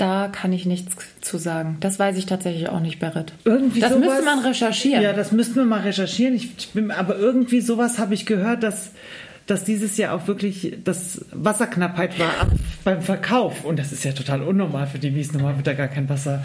Da 0.00 0.28
kann 0.28 0.50
ich 0.54 0.64
nichts 0.64 0.96
zu 1.20 1.36
sagen. 1.36 1.76
Das 1.80 1.98
weiß 1.98 2.16
ich 2.16 2.24
tatsächlich 2.24 2.70
auch 2.70 2.80
nicht, 2.80 3.00
Berit. 3.00 3.34
Irgendwie 3.44 3.80
das 3.80 3.92
sowas, 3.92 4.06
müsste 4.06 4.24
man 4.24 4.38
recherchieren. 4.38 5.02
Ja, 5.02 5.12
das 5.12 5.30
müssten 5.30 5.56
wir 5.56 5.66
mal 5.66 5.80
recherchieren. 5.80 6.34
Ich 6.34 6.70
bin, 6.70 6.90
aber 6.90 7.18
irgendwie 7.18 7.60
sowas 7.60 7.98
habe 7.98 8.14
ich 8.14 8.24
gehört, 8.24 8.62
dass 8.62 8.92
dass 9.50 9.64
dieses 9.64 9.96
Jahr 9.96 10.14
auch 10.14 10.28
wirklich 10.28 10.76
das 10.84 11.24
Wasserknappheit 11.32 12.18
war 12.18 12.30
beim 12.84 13.02
Verkauf. 13.02 13.64
Und 13.64 13.78
das 13.78 13.90
ist 13.90 14.04
ja 14.04 14.12
total 14.12 14.42
unnormal 14.42 14.86
für 14.86 14.98
die 14.98 15.14
Wiesen. 15.14 15.38
Normal 15.38 15.56
wird 15.56 15.66
da 15.66 15.74
gar 15.74 15.88
kein 15.88 16.08
Wasser 16.08 16.44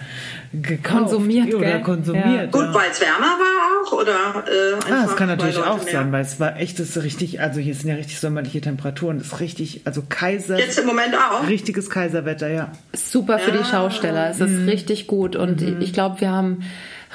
gekauft 0.52 1.06
konsumiert 1.06 1.54
oder 1.54 1.66
gell? 1.66 1.82
konsumiert. 1.82 2.26
Ja. 2.26 2.46
Gut, 2.48 2.74
weil 2.74 2.90
es 2.92 3.00
wärmer 3.00 3.38
war 3.38 3.55
oder? 4.00 4.44
Äh, 4.48 4.76
Ah, 4.76 4.80
das 4.80 4.86
einfach, 4.92 5.16
kann 5.16 5.28
weil 5.30 5.36
natürlich 5.38 5.56
Leute 5.58 5.72
auch 5.72 5.84
mehr- 5.84 5.94
sein, 5.94 6.12
weil 6.12 6.22
es 6.22 6.40
war 6.40 6.58
echt, 6.58 6.80
das 6.80 6.96
ist 6.96 7.04
richtig, 7.04 7.40
also 7.42 7.60
hier 7.60 7.74
sind 7.76 7.90
ja 7.90 7.96
richtig 7.96 8.20
sommerliche 8.20 8.62
Temperaturen, 8.62 9.18
das 9.18 9.28
ist 9.28 9.40
richtig, 9.40 9.82
also 9.86 10.04
Kaiser, 10.08 10.58
Jetzt 10.60 10.80
im 10.80 10.86
Moment 10.86 11.14
auch. 11.16 11.48
richtiges 11.48 11.90
Kaiserwetter, 11.90 12.48
ja. 12.50 12.72
Super 12.94 13.40
für 13.40 13.52
die 13.52 13.64
Schausteller. 13.64 14.30
Es 14.30 14.40
ist 14.40 14.50
Mhm. 14.52 14.70
richtig 14.70 15.08
gut. 15.08 15.36
Und 15.36 15.62
ich 15.62 15.94
glaube, 15.94 16.22
wir 16.22 16.30
haben 16.32 16.64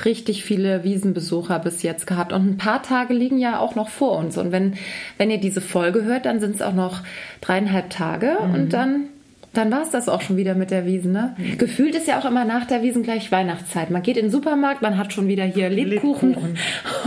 richtig 0.05 0.45
viele 0.45 0.83
Wiesenbesucher 0.85 1.59
bis 1.59 1.83
jetzt 1.83 2.07
gehabt. 2.07 2.33
Und 2.33 2.49
ein 2.49 2.57
paar 2.57 2.83
Tage 2.83 3.13
liegen 3.13 3.39
ja 3.39 3.59
auch 3.59 3.75
noch 3.75 3.89
vor 3.91 4.17
uns. 4.19 4.39
Und 4.39 4.51
wenn, 4.53 4.75
wenn 5.19 5.31
ihr 5.31 5.39
diese 5.39 5.61
Folge 5.61 6.05
hört, 6.05 6.25
dann 6.27 6.41
sind 6.41 6.55
es 6.57 6.63
auch 6.63 6.73
noch 6.73 7.03
dreieinhalb 7.43 7.91
Tage. 7.91 8.37
Mhm. 8.47 8.55
Und 8.55 8.73
dann, 8.73 9.05
dann 9.53 9.73
war 9.73 9.83
es 9.83 9.91
das 9.91 10.09
auch 10.09 10.21
schon 10.21 10.37
wieder 10.37 10.55
mit 10.55 10.71
der 10.71 10.87
Wiesen. 10.87 11.13
Ne? 11.13 11.35
Gefühlt 11.59 11.95
ist 11.97 12.07
ja 12.07 12.21
auch 12.21 12.25
immer 12.25 12.45
nach 12.45 12.67
der 12.67 12.83
Wiesen 12.83 13.03
gleich 13.03 13.33
Weihnachtszeit. 13.33 13.91
Man 13.91 14.03
geht 14.03 14.17
in 14.17 14.27
den 14.27 14.31
Supermarkt, 14.31 14.81
man 14.81 14.97
hat 14.97 15.13
schon 15.13 15.27
wieder 15.27 15.45
hier 15.45 15.69
Lebkuchen, 15.69 16.57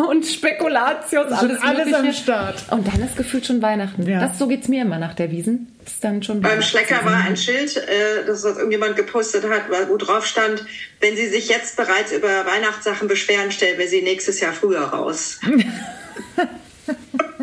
und 0.10 0.26
Spekulatius, 0.26 1.32
alles, 1.32 1.62
alles 1.62 1.94
am 1.94 2.12
Start. 2.12 2.66
Und 2.72 2.88
dann 2.88 3.02
ist 3.02 3.16
gefühlt 3.16 3.46
schon 3.46 3.62
Weihnachten. 3.62 4.08
Ja. 4.08 4.20
Das, 4.20 4.38
so 4.38 4.48
geht's 4.48 4.68
mir 4.68 4.82
immer 4.82 5.00
nach 5.00 5.14
der 5.14 5.32
Wiesen. 5.32 5.68
Ist 5.86 6.04
dann 6.04 6.22
schon 6.22 6.42
Beim. 6.42 6.62
Schlecker 6.62 7.04
war 7.06 7.16
ein 7.16 7.38
Schild, 7.38 7.78
äh, 7.78 8.26
das 8.26 8.42
das 8.42 8.58
irgendjemand 8.58 8.96
gepostet 8.96 9.46
hat, 9.50 9.64
wo 9.90 9.98
drauf 9.98 10.26
stand, 10.26 10.66
wenn 11.00 11.16
Sie 11.16 11.28
sich 11.28 11.50
jetzt 11.50 11.78
bereits 11.78 12.12
über 12.12 12.28
Weihnachtssachen 12.46 13.08
beschweren, 13.08 13.52
stellen 13.52 13.78
wir 13.78 13.88
Sie 13.88 14.02
nächstes 14.02 14.40
Jahr 14.40 14.54
früher 14.54 14.82
raus. 14.82 15.40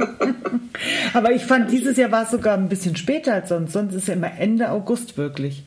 Aber 1.15 1.33
ich 1.33 1.45
fand, 1.45 1.71
dieses 1.71 1.97
Jahr 1.97 2.11
war 2.11 2.25
es 2.25 2.31
sogar 2.31 2.57
ein 2.57 2.69
bisschen 2.69 2.97
später 2.97 3.35
als 3.35 3.49
sonst, 3.49 3.73
sonst 3.73 3.95
ist 3.95 4.09
ja 4.09 4.15
immer 4.15 4.33
Ende 4.39 4.71
August 4.71 5.17
wirklich. 5.19 5.65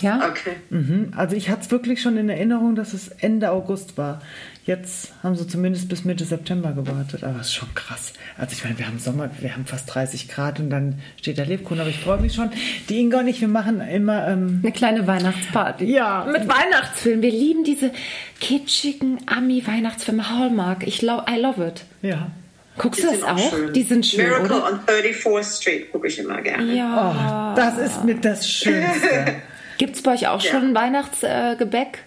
Ja? 0.00 0.28
Okay. 0.28 0.56
Mhm. 0.70 1.12
Also 1.16 1.36
ich 1.36 1.48
hatte 1.48 1.62
es 1.62 1.70
wirklich 1.70 2.02
schon 2.02 2.16
in 2.16 2.28
Erinnerung, 2.28 2.74
dass 2.74 2.92
es 2.92 3.08
Ende 3.08 3.50
August 3.50 3.96
war. 3.96 4.20
Jetzt 4.64 5.12
haben 5.22 5.36
sie 5.36 5.46
zumindest 5.46 5.88
bis 5.88 6.04
Mitte 6.04 6.24
September 6.24 6.72
gewartet, 6.72 7.22
aber 7.22 7.40
es 7.40 7.48
ist 7.48 7.54
schon 7.54 7.72
krass. 7.74 8.12
Also 8.36 8.52
ich 8.52 8.64
meine, 8.64 8.78
wir 8.78 8.86
haben 8.88 8.98
Sommer, 8.98 9.30
wir 9.40 9.52
haben 9.54 9.64
fast 9.64 9.94
30 9.94 10.28
Grad 10.28 10.58
und 10.58 10.70
dann 10.70 10.98
steht 11.18 11.38
der 11.38 11.46
Lebkuchen, 11.46 11.80
aber 11.80 11.88
ich 11.88 12.00
freue 12.00 12.20
mich 12.20 12.34
schon. 12.34 12.50
Die 12.88 12.98
Inga 12.98 13.20
und 13.20 13.28
ich, 13.28 13.40
wir 13.40 13.48
machen 13.48 13.80
immer 13.80 14.26
ähm, 14.26 14.60
Eine 14.62 14.72
kleine 14.72 15.06
Weihnachtsparty. 15.06 15.84
Ja. 15.84 16.26
Mit 16.30 16.48
Weihnachtsfilmen. 16.48 17.22
Wir 17.22 17.30
lieben 17.30 17.62
diese 17.62 17.92
kitschigen 18.40 19.18
Ami-Weihnachtsfilme. 19.26 20.28
Hallmark. 20.28 20.86
Ich 20.86 21.00
lo 21.00 21.22
I 21.30 21.40
love 21.40 21.64
it. 21.64 21.84
ja. 22.02 22.30
Guckst 22.78 23.02
du 23.02 23.06
das 23.10 23.22
auch? 23.22 23.38
schön. 23.50 23.72
Die 23.72 23.82
sind 23.82 24.04
schön, 24.06 24.24
Miracle 24.26 24.56
oder? 24.56 24.66
on 24.66 24.80
34th 24.86 25.60
Street 25.60 25.92
gucke 25.92 26.08
ich 26.08 26.18
immer 26.18 26.40
gerne. 26.42 26.74
Ja. 26.74 27.52
Oh, 27.52 27.56
das 27.56 27.78
ist 27.78 28.04
mit 28.04 28.24
das 28.24 28.48
Schönste. 28.48 29.36
Gibt's 29.78 30.02
bei 30.02 30.14
euch 30.14 30.26
auch 30.28 30.42
Ja. 30.42 30.50
schon 30.52 30.74
Weihnachtsgebäck? 30.74 31.98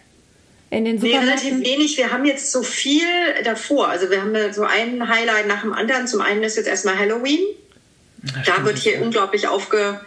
Äh, 0.72 0.78
in 0.78 0.86
den 0.86 0.98
Nee, 0.98 1.18
relativ 1.18 1.42
Supermärkten? 1.50 1.66
wenig. 1.80 1.98
Wir 1.98 2.12
haben 2.12 2.26
jetzt 2.26 2.52
so 2.52 2.62
viel 2.62 3.02
davor. 3.44 3.88
Also 3.90 4.10
wir 4.12 4.22
haben 4.22 4.36
so 4.54 4.64
ein 4.64 5.08
Highlight 5.10 5.48
nach 5.48 5.62
dem 5.62 5.74
anderen. 5.74 6.06
Zum 6.08 6.22
einen 6.22 6.44
ist 6.44 6.58
jetzt 6.58 6.68
erstmal 6.68 6.98
Halloween. 6.98 7.40
Da 8.46 8.64
wird 8.66 8.78
hier 8.78 9.02
unglaublich 9.02 9.48
aufge, 9.48 10.00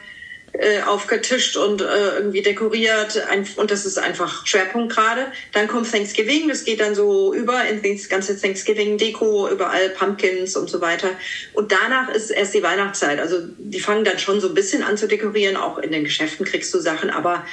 äh, 0.55 0.83
aufgetischt 0.83 1.57
und 1.57 1.81
äh, 1.81 2.17
irgendwie 2.17 2.43
dekoriert. 2.43 3.27
Ein, 3.29 3.47
und 3.57 3.71
das 3.71 3.87
ist 3.87 3.99
einfach 3.99 4.47
Schwerpunkt 4.47 4.93
gerade. 4.93 5.27
Dann 5.53 5.67
kommt 5.67 5.91
Thanksgiving. 5.91 6.49
Das 6.49 6.65
geht 6.65 6.81
dann 6.81 6.95
so 6.95 7.33
über 7.33 7.65
in 7.65 7.83
das 7.83 8.09
ganze 8.09 8.39
Thanksgiving-Deko, 8.39 9.49
überall 9.49 9.89
Pumpkins 9.91 10.55
und 10.57 10.69
so 10.69 10.81
weiter. 10.83 11.09
Und 11.55 11.73
danach 11.73 12.11
ist 12.11 12.31
erst 12.31 12.53
die 12.53 12.63
Weihnachtszeit. 12.63 13.19
Also 13.19 13.39
die 13.57 13.81
fangen 13.81 14.05
dann 14.05 14.19
schon 14.19 14.41
so 14.41 14.49
ein 14.49 14.55
bisschen 14.55 14.83
an 14.83 14.99
zu 14.99 15.09
dekorieren. 15.09 15.57
Auch 15.57 15.79
in 15.79 15.91
den 15.91 16.05
Geschäften 16.05 16.45
kriegst 16.45 16.73
du 16.75 16.81
Sachen. 16.81 17.09
Aber 17.09 17.47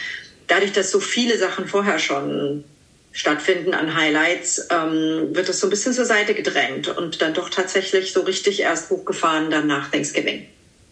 dadurch, 0.47 0.73
dass 0.73 0.91
so 0.91 0.99
viele 0.99 1.37
Sachen 1.37 1.67
vorher 1.67 1.99
schon 1.99 2.65
stattfinden 3.13 3.73
an 3.73 3.95
Highlights, 3.95 4.67
ähm, 4.69 5.29
wird 5.33 5.47
das 5.47 5.59
so 5.59 5.67
ein 5.67 5.69
bisschen 5.69 5.93
zur 5.93 6.05
Seite 6.05 6.33
gedrängt 6.33 6.89
und 6.89 7.21
dann 7.21 7.33
doch 7.33 7.49
tatsächlich 7.49 8.11
so 8.11 8.21
richtig 8.21 8.59
erst 8.59 8.89
hochgefahren 8.89 9.49
dann 9.49 9.67
nach 9.67 9.89
Thanksgiving. 9.89 10.47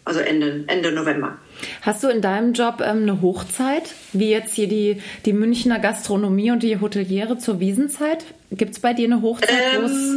Also 0.08 0.20
Ende, 0.20 0.64
Ende 0.68 0.90
November. 0.90 1.36
Hast 1.82 2.02
du 2.02 2.08
in 2.08 2.22
deinem 2.22 2.54
Job 2.54 2.80
ähm, 2.80 3.02
eine 3.02 3.20
Hochzeit? 3.20 3.92
Wie 4.14 4.30
jetzt 4.30 4.54
hier 4.54 4.66
die, 4.68 5.02
die 5.26 5.34
Münchner 5.34 5.78
Gastronomie 5.80 6.50
und 6.50 6.62
die 6.62 6.80
Hoteliere 6.80 7.36
zur 7.36 7.60
Wiesenzeit? 7.60 8.24
Gibt's 8.50 8.78
bei 8.80 8.94
dir 8.94 9.04
eine 9.04 9.20
Hochzeit, 9.20 9.50
wo 9.78 9.82
es 9.84 10.16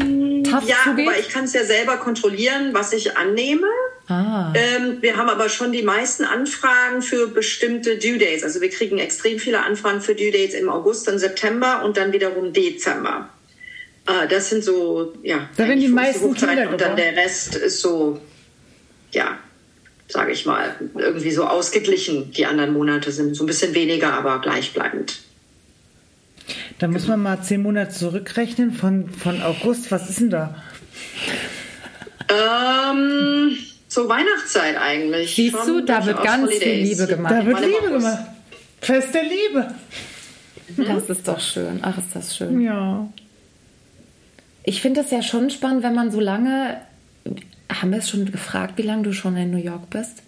tough 0.49 0.63
Ähm, 0.63 0.67
Ja, 0.69 0.75
zugeht? 0.85 1.07
aber 1.09 1.19
ich 1.19 1.27
kann 1.27 1.43
es 1.43 1.51
ja 1.53 1.65
selber 1.65 1.97
kontrollieren, 1.97 2.69
was 2.71 2.93
ich 2.93 3.17
annehme. 3.17 3.67
ah. 4.07 4.53
Ähm, 4.55 4.99
wir 5.01 5.17
haben 5.17 5.27
aber 5.29 5.49
schon 5.49 5.73
die 5.73 5.83
meisten 5.83 6.23
Anfragen 6.23 7.01
für 7.01 7.27
bestimmte 7.27 7.97
Due 7.97 8.17
Days. 8.17 8.45
Also 8.45 8.61
wir 8.61 8.69
kriegen 8.69 8.97
extrem 8.97 9.39
viele 9.39 9.61
Anfragen 9.61 9.99
für 9.99 10.15
Due 10.15 10.31
Dates 10.31 10.53
im 10.53 10.69
August 10.69 11.09
und 11.09 11.19
September 11.19 11.83
und 11.83 11.97
dann 11.97 12.13
wiederum 12.13 12.53
Dezember. 12.53 13.27
Äh, 14.07 14.29
das 14.29 14.49
sind 14.51 14.63
so, 14.63 15.11
ja, 15.21 15.49
Da 15.57 15.67
werden 15.67 15.81
die 15.81 15.89
meisten 15.89 16.23
Hochzeiten 16.23 16.55
Kinder 16.55 16.71
Und 16.71 16.79
dann 16.79 16.95
der 16.95 17.17
Rest 17.17 17.55
ist 17.55 17.81
so, 17.81 18.21
ja, 19.11 19.37
sage 20.11 20.31
ich 20.31 20.45
mal, 20.45 20.75
irgendwie 20.95 21.31
so 21.31 21.45
ausgeglichen. 21.45 22.31
Die 22.31 22.45
anderen 22.45 22.73
Monate 22.73 23.11
sind 23.11 23.35
so 23.35 23.43
ein 23.43 23.47
bisschen 23.47 23.73
weniger, 23.73 24.13
aber 24.13 24.39
gleichbleibend. 24.41 25.19
Da 26.79 26.87
muss 26.87 27.07
man 27.07 27.21
mal 27.21 27.41
zehn 27.41 27.61
Monate 27.61 27.91
zurückrechnen 27.91 28.73
von, 28.73 29.09
von 29.09 29.41
August. 29.41 29.91
Was 29.91 30.09
ist 30.09 30.19
denn 30.19 30.31
da? 30.31 30.55
Ähm, 32.27 33.55
zur 33.87 34.09
Weihnachtszeit 34.09 34.77
eigentlich. 34.77 35.35
Siehst 35.35 35.55
Schon 35.55 35.67
du, 35.67 35.85
da 35.85 36.05
wird 36.05 36.23
ganz 36.23 36.49
viel 36.49 36.59
Holidays. 36.59 36.89
Liebe 36.89 37.07
gemacht. 37.07 37.33
Da 37.33 37.45
wird 37.45 37.59
Liebe 37.61 37.91
gemacht. 37.91 38.23
Fest 38.81 39.13
der 39.13 39.23
Liebe. 39.23 39.73
Das 40.77 41.09
ist 41.09 41.27
doch 41.27 41.39
schön. 41.39 41.79
Ach, 41.81 41.97
ist 41.97 42.15
das 42.15 42.35
schön. 42.35 42.61
Ja. 42.61 43.07
Ich 44.63 44.81
finde 44.81 45.01
das 45.01 45.11
ja 45.11 45.21
schon 45.21 45.49
spannend, 45.49 45.83
wenn 45.83 45.93
man 45.93 46.11
so 46.11 46.19
lange. 46.19 46.81
Haben 47.71 47.91
wir 47.91 47.99
es 47.99 48.09
schon 48.09 48.29
gefragt, 48.31 48.73
wie 48.77 48.81
lange 48.83 49.03
du 49.03 49.13
schon 49.13 49.35
in 49.37 49.51
New 49.51 49.57
York 49.57 49.89
bist? 49.89 50.23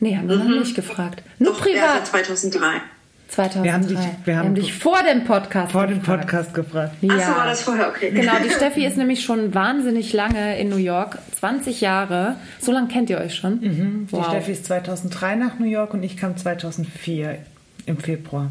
Nee, 0.00 0.16
haben 0.16 0.28
wir 0.28 0.36
noch 0.36 0.48
nicht 0.60 0.74
gefragt. 0.74 1.22
Nur 1.38 1.52
Mhm. 1.52 1.56
Doch, 1.56 1.62
privat. 1.62 2.06
seit 2.06 2.06
2003. 2.08 2.80
2003. 3.28 3.64
Wir 3.64 3.72
haben 3.72 3.86
dich- 3.88 4.26
wir 4.26 4.36
haben- 4.36 4.54
dich 4.54 4.74
vor 4.74 4.98
dem 5.02 5.24
Podcast 5.24 5.72
Vor 5.72 5.86
dem 5.86 6.00
gefragt. 6.00 6.22
Podcast 6.22 6.54
gefragt. 6.54 6.96
Ja. 7.00 7.14
Ach 7.18 7.20
so, 7.28 7.36
war 7.36 7.46
das 7.46 7.62
vorher, 7.62 7.88
okay. 7.88 8.10
Genau, 8.10 8.32
die 8.44 8.50
Steffi 8.56 8.84
ist 8.84 8.98
nämlich 8.98 9.22
schon 9.24 9.54
wahnsinnig 9.54 10.12
lange 10.12 10.58
in 10.58 10.68
New 10.68 10.76
York. 10.76 11.18
20 11.38 11.80
Jahre. 11.80 12.36
So 12.60 12.72
lange 12.72 12.88
kennt 12.88 13.08
ihr 13.08 13.18
euch 13.18 13.34
schon? 13.34 13.60
Mhm. 13.60 14.06
Die 14.08 14.12
Wow. 14.12 14.26
Steffi 14.28 14.52
ist 14.52 14.66
2003 14.66 15.36
nach 15.36 15.58
New 15.58 15.66
York 15.66 15.94
und 15.94 16.02
ich 16.02 16.16
kam 16.18 16.36
2004 16.36 17.38
im 17.86 17.96
Februar. 17.96 18.50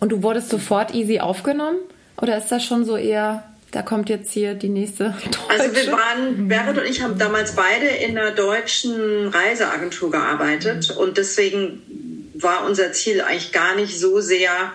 Und 0.00 0.10
du 0.10 0.22
wurdest 0.24 0.50
sofort 0.50 0.92
easy 0.92 1.20
aufgenommen? 1.20 1.76
Oder 2.20 2.36
ist 2.36 2.50
das 2.50 2.64
schon 2.64 2.84
so 2.84 2.96
eher, 2.96 3.44
da 3.74 3.82
kommt 3.82 4.08
jetzt 4.08 4.32
hier 4.32 4.54
die 4.54 4.68
nächste 4.68 5.14
Deutsche? 5.24 5.40
Also 5.48 5.74
wir 5.74 5.92
waren, 5.92 6.48
Berit 6.48 6.78
und 6.78 6.86
ich 6.86 7.02
haben 7.02 7.18
damals 7.18 7.56
beide 7.56 7.86
in 7.86 8.16
einer 8.16 8.30
deutschen 8.30 9.28
Reiseagentur 9.28 10.10
gearbeitet 10.10 10.90
und 10.90 11.18
deswegen 11.18 12.30
war 12.34 12.64
unser 12.66 12.92
Ziel 12.92 13.20
eigentlich 13.20 13.52
gar 13.52 13.74
nicht 13.74 13.98
so 13.98 14.20
sehr 14.20 14.72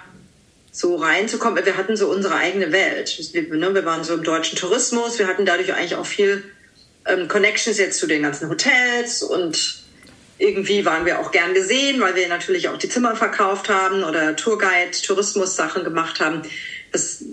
so 0.72 0.98
reinzukommen. 0.98 1.66
Wir 1.66 1.78
hatten 1.78 1.96
so 1.96 2.10
unsere 2.10 2.36
eigene 2.36 2.72
Welt. 2.72 3.18
Wir, 3.34 3.44
ne, 3.54 3.74
wir 3.74 3.86
waren 3.86 4.04
so 4.04 4.14
im 4.14 4.24
deutschen 4.24 4.58
Tourismus, 4.58 5.18
wir 5.18 5.28
hatten 5.28 5.46
dadurch 5.46 5.74
eigentlich 5.74 5.96
auch 5.96 6.06
viel 6.06 6.44
ähm, 7.06 7.28
Connections 7.28 7.78
jetzt 7.78 8.00
zu 8.00 8.08
den 8.08 8.22
ganzen 8.22 8.50
Hotels 8.50 9.24
und 9.24 9.84
irgendwie 10.38 10.86
waren 10.86 11.06
wir 11.06 11.20
auch 11.20 11.32
gern 11.32 11.54
gesehen, 11.54 12.00
weil 12.00 12.16
wir 12.16 12.28
natürlich 12.28 12.70
auch 12.70 12.78
die 12.78 12.88
Zimmer 12.88 13.16
verkauft 13.16 13.70
haben 13.70 14.04
oder 14.04 14.36
Tourguide, 14.36 14.92
Tourismus-Sachen 15.06 15.84
gemacht 15.84 16.20
haben. 16.22 16.44
Das 16.92 17.24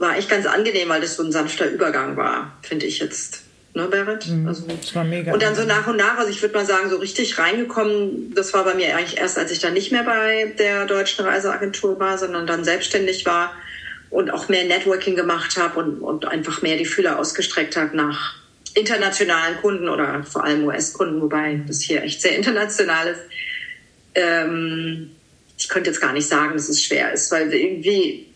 war 0.00 0.16
echt 0.16 0.30
ganz 0.30 0.46
angenehm, 0.46 0.88
weil 0.88 1.02
das 1.02 1.16
so 1.16 1.22
ein 1.22 1.30
sanfter 1.30 1.70
Übergang 1.70 2.16
war, 2.16 2.56
finde 2.62 2.86
ich 2.86 2.98
jetzt. 2.98 3.42
Ne, 3.72 3.86
Berit? 3.86 4.26
Also, 4.48 4.64
Das 4.66 4.94
war 4.96 5.04
mega. 5.04 5.32
und 5.32 5.40
dann 5.40 5.54
so 5.54 5.62
nach 5.62 5.86
und 5.86 5.96
nach, 5.96 6.18
also 6.18 6.28
ich 6.28 6.42
würde 6.42 6.56
mal 6.56 6.66
sagen, 6.66 6.90
so 6.90 6.96
richtig 6.96 7.38
reingekommen, 7.38 8.34
das 8.34 8.52
war 8.52 8.64
bei 8.64 8.74
mir 8.74 8.96
eigentlich 8.96 9.20
erst, 9.20 9.38
als 9.38 9.52
ich 9.52 9.60
dann 9.60 9.74
nicht 9.74 9.92
mehr 9.92 10.02
bei 10.02 10.52
der 10.58 10.86
deutschen 10.86 11.24
Reiseagentur 11.24 12.00
war, 12.00 12.18
sondern 12.18 12.48
dann 12.48 12.64
selbstständig 12.64 13.26
war 13.26 13.52
und 14.08 14.32
auch 14.32 14.48
mehr 14.48 14.64
Networking 14.64 15.14
gemacht 15.14 15.56
habe 15.56 15.78
und, 15.78 16.00
und 16.00 16.24
einfach 16.24 16.62
mehr 16.62 16.78
die 16.78 16.84
Fühler 16.84 17.20
ausgestreckt 17.20 17.76
habe 17.76 17.96
nach 17.96 18.34
internationalen 18.74 19.56
Kunden 19.58 19.88
oder 19.88 20.24
vor 20.24 20.42
allem 20.42 20.64
US-Kunden, 20.64 21.20
wobei 21.20 21.60
das 21.68 21.80
hier 21.80 22.02
echt 22.02 22.22
sehr 22.22 22.36
international 22.36 23.06
ist. 23.06 23.20
Ähm, 24.16 25.12
ich 25.56 25.68
könnte 25.68 25.90
jetzt 25.90 26.00
gar 26.00 26.12
nicht 26.12 26.26
sagen, 26.26 26.54
dass 26.54 26.68
es 26.68 26.82
schwer 26.82 27.12
ist, 27.12 27.30
weil 27.30 27.52
irgendwie 27.52 28.29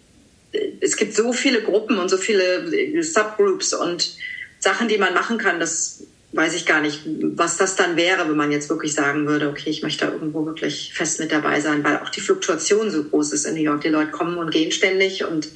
es 0.80 0.96
gibt 0.96 1.14
so 1.14 1.32
viele 1.32 1.62
Gruppen 1.62 1.98
und 1.98 2.08
so 2.08 2.16
viele 2.16 3.02
Subgroups 3.02 3.74
und 3.74 4.16
Sachen, 4.58 4.88
die 4.88 4.98
man 4.98 5.14
machen 5.14 5.38
kann, 5.38 5.60
das 5.60 6.04
weiß 6.32 6.54
ich 6.54 6.66
gar 6.66 6.80
nicht, 6.80 7.00
was 7.04 7.56
das 7.56 7.76
dann 7.76 7.96
wäre, 7.96 8.28
wenn 8.28 8.36
man 8.36 8.50
jetzt 8.50 8.68
wirklich 8.68 8.92
sagen 8.92 9.26
würde, 9.26 9.48
okay, 9.48 9.70
ich 9.70 9.82
möchte 9.82 10.06
da 10.06 10.12
irgendwo 10.12 10.44
wirklich 10.46 10.92
fest 10.92 11.20
mit 11.20 11.30
dabei 11.30 11.60
sein, 11.60 11.84
weil 11.84 11.98
auch 11.98 12.08
die 12.08 12.20
Fluktuation 12.20 12.90
so 12.90 13.04
groß 13.04 13.32
ist 13.32 13.46
in 13.46 13.54
New 13.54 13.62
York. 13.62 13.82
Die 13.82 13.88
Leute 13.88 14.10
kommen 14.10 14.36
und 14.36 14.50
gehen 14.50 14.72
ständig 14.72 15.24
und 15.24 15.48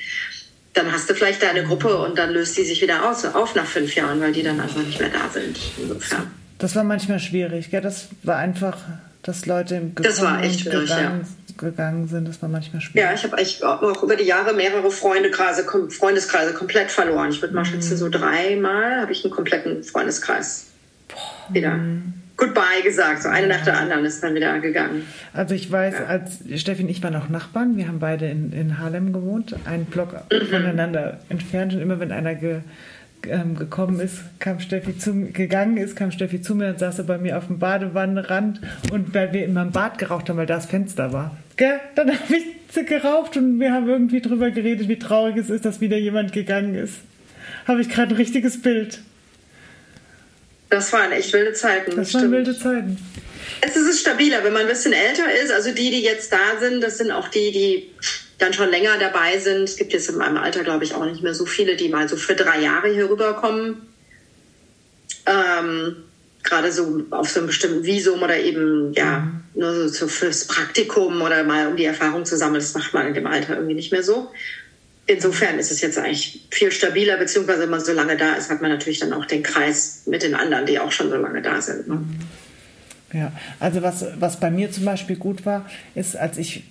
dann 0.75 0.93
hast 0.93 1.11
du 1.11 1.15
vielleicht 1.15 1.43
deine 1.43 1.65
Gruppe 1.65 1.97
und 1.97 2.17
dann 2.19 2.33
löst 2.33 2.57
die 2.57 2.65
sich 2.65 2.81
wieder 2.81 3.11
aus, 3.11 3.25
auf 3.25 3.57
nach 3.57 3.67
fünf 3.67 3.95
Jahren, 3.97 4.21
weil 4.21 4.33
die 4.33 4.45
dann 4.45 4.61
einfach 4.61 4.83
nicht 4.83 5.01
mehr 5.01 5.11
da 5.11 5.29
sind. 5.33 5.59
Insofern. 5.83 6.31
Das 6.59 6.77
war 6.77 6.85
manchmal 6.85 7.19
schwierig, 7.19 7.71
gell? 7.71 7.81
Das 7.81 8.09
war 8.23 8.37
einfach, 8.37 8.79
dass 9.23 9.47
Leute 9.47 9.77
im 9.77 9.95
das 9.97 10.21
war 10.21 10.43
echt 10.43 10.61
schwierig, 10.61 10.91
ja. 10.91 11.21
Gegangen 11.59 12.09
sind. 12.09 12.27
Das 12.29 12.41
war 12.41 12.49
manchmal 12.49 12.81
schwierig. 12.81 13.05
Ja, 13.05 13.15
ich 13.15 13.25
habe 13.25 13.37
eigentlich 13.37 13.65
auch 13.65 14.03
über 14.03 14.17
die 14.17 14.25
Jahre 14.25 14.55
mehrere 14.55 14.91
Freundekreise, 14.91 15.65
Freundeskreise 15.91 16.55
komplett 16.55 16.91
verloren. 16.91 17.31
Ich 17.31 17.43
würde 17.43 17.55
mal 17.55 17.65
schätzen, 17.65 17.97
so 17.97 18.09
dreimal 18.09 19.01
habe 19.01 19.13
ich 19.13 19.25
einen 19.25 19.35
kompletten 19.35 19.83
Freundeskreis 19.85 20.67
Boah. 21.09 21.55
wieder 21.55 21.79
Goodbye 22.39 22.83
gesagt. 22.85 23.25
So 23.25 23.29
eine 23.29 23.49
nach 23.49 23.65
der 23.65 23.77
anderen 23.77 24.05
ist 24.05 24.23
dann 24.23 24.35
wieder 24.37 24.61
gegangen. 24.61 25.03
Also 25.33 25.57
ich 25.57 25.71
weiß, 25.71 25.95
ja. 25.95 26.05
als 26.07 26.39
Steffi 26.55 26.85
und 26.85 26.89
ich 26.89 27.03
waren 27.03 27.17
auch 27.17 27.29
Nachbarn. 27.29 27.77
Wir 27.77 27.89
haben 27.89 27.99
beide 27.99 28.27
in, 28.27 28.53
in 28.53 28.79
Harlem 28.79 29.13
gewohnt, 29.13 29.57
einen 29.65 29.87
Block 29.87 30.13
mhm. 30.31 30.47
voneinander 30.47 31.19
entfernt. 31.29 31.75
Und 31.75 31.81
immer 31.81 31.99
wenn 31.99 32.13
einer 32.13 32.37
ge, 32.37 32.61
ähm, 33.29 33.57
gekommen 33.57 34.01
ist, 34.01 34.19
kam 34.39 34.61
Steffi 34.61 34.99
zu 34.99 35.13
gegangen 35.33 35.77
ist, 35.77 35.97
kam 35.97 36.11
Steffi 36.11 36.41
zu 36.41 36.55
mir 36.55 36.69
und 36.69 36.79
saß 36.79 37.07
bei 37.07 37.19
mir 37.19 37.39
auf 37.39 37.47
dem 37.47 37.59
Badewannenrand. 37.59 38.61
Und 38.93 39.15
weil 39.15 39.33
wir 39.33 39.45
immer 39.45 39.63
im 39.63 39.73
Bad 39.73 39.99
geraucht 39.99 40.29
haben, 40.29 40.37
weil 40.37 40.47
da 40.47 40.57
das 40.57 40.67
Fenster 40.67 41.13
war. 41.13 41.37
Gell? 41.57 41.81
Dann 41.95 42.09
habe 42.11 42.37
ich 42.37 42.45
sie 42.73 42.85
geraucht 42.85 43.37
und 43.37 43.61
wir 43.61 43.73
haben 43.73 43.89
irgendwie 43.89 44.21
drüber 44.21 44.51
geredet, 44.51 44.89
wie 44.89 44.99
traurig 44.99 45.37
es 45.37 45.51
ist, 45.51 45.65
dass 45.65 45.81
wieder 45.81 45.97
jemand 45.97 46.33
gegangen 46.33 46.75
ist. 46.75 46.95
Habe 47.67 47.81
ich 47.81 47.89
gerade 47.89 48.15
ein 48.15 48.17
richtiges 48.17 48.61
Bild. 48.61 49.01
Das 50.71 50.93
waren 50.93 51.13
echt 51.13 51.33
wilde 51.33 51.55
Zeiten. 51.55 51.97
Das 51.97 52.13
waren 52.15 52.31
wilde 52.31 52.57
Zeiten. 52.57 52.99
Es 53.61 53.75
ist 53.75 54.01
stabiler, 54.01 54.45
wenn 54.45 54.53
man 54.53 54.63
ein 54.63 54.69
bisschen 54.69 54.93
älter 54.93 55.25
ist. 55.43 55.51
Also 55.51 55.73
die, 55.73 55.91
die 55.91 56.03
jetzt 56.03 56.33
da 56.33 56.61
sind, 56.61 56.83
das 56.83 56.99
sind 56.99 57.11
auch 57.11 57.29
die, 57.29 57.51
die 57.53 57.91
dann 58.39 58.53
schon 58.53 58.71
länger 58.71 58.99
dabei 58.99 59.39
sind. 59.39 59.65
Es 59.65 59.77
gibt 59.77 59.93
jetzt 59.93 60.09
in 60.09 60.17
meinem 60.17 60.37
Alter, 60.37 60.63
glaube 60.63 60.85
ich, 60.85 60.95
auch 60.95 61.05
nicht 61.05 61.23
mehr 61.23 61.35
so 61.35 61.47
viele, 61.47 61.77
die 61.77 61.89
mal 61.89 62.09
so 62.09 62.17
für 62.17 62.35
drei 62.35 62.61
Jahre 62.61 62.93
hier 62.93 63.11
rüberkommen. 63.11 63.83
Ähm, 65.27 65.97
Gerade 66.45 66.73
so 66.73 67.03
auf 67.11 67.29
so 67.29 67.41
einem 67.41 67.49
bestimmten 67.49 67.85
Visum 67.85 68.23
oder 68.23 68.39
eben, 68.39 68.93
ja, 68.95 69.19
mhm. 69.19 69.61
nur 69.61 69.89
so 69.89 70.09
fürs 70.09 70.47
Praktikum 70.47 71.21
oder 71.21 71.43
mal 71.45 71.67
um 71.67 71.77
die 71.77 71.85
Erfahrung 71.85 72.25
zu 72.25 72.37
sammeln. 72.37 72.63
Das 72.63 72.75
macht 72.75 72.95
man 72.95 73.09
in 73.09 73.15
dem 73.15 73.27
Alter 73.27 73.57
irgendwie 73.57 73.75
nicht 73.75 73.93
mehr 73.93 74.03
so 74.03 74.31
insofern 75.09 75.59
ist 75.59 75.73
es 75.73 75.81
jetzt 75.81 75.99
eigentlich 75.99 76.47
viel 76.51 76.71
stabiler, 76.71 77.17
beziehungsweise 77.17 77.63
wenn 77.63 77.71
man 77.71 77.81
so 77.81 77.93
lange 77.93 78.17
da 78.17 78.35
ist, 78.35 78.51
hat 78.51 78.63
man 78.63 78.71
natürlich 78.71 79.01
dann 79.01 79.13
auch 79.13 79.25
den 79.25 79.43
Kreis 79.43 80.03
mit 80.07 80.23
den 80.23 80.35
anderen, 80.35 80.67
die 80.67 80.79
auch 80.79 80.93
schon 80.93 81.11
so 81.11 81.17
lange 81.17 81.43
da 81.43 81.61
sind. 81.61 81.89
Ne? 81.89 82.01
Ja, 83.13 83.33
also 83.59 83.83
was, 83.83 84.05
was 84.21 84.39
bei 84.39 84.51
mir 84.51 84.71
zum 84.71 84.85
Beispiel 84.85 85.17
gut 85.17 85.47
war, 85.47 85.69
ist, 85.95 86.15
als 86.15 86.37
ich 86.37 86.65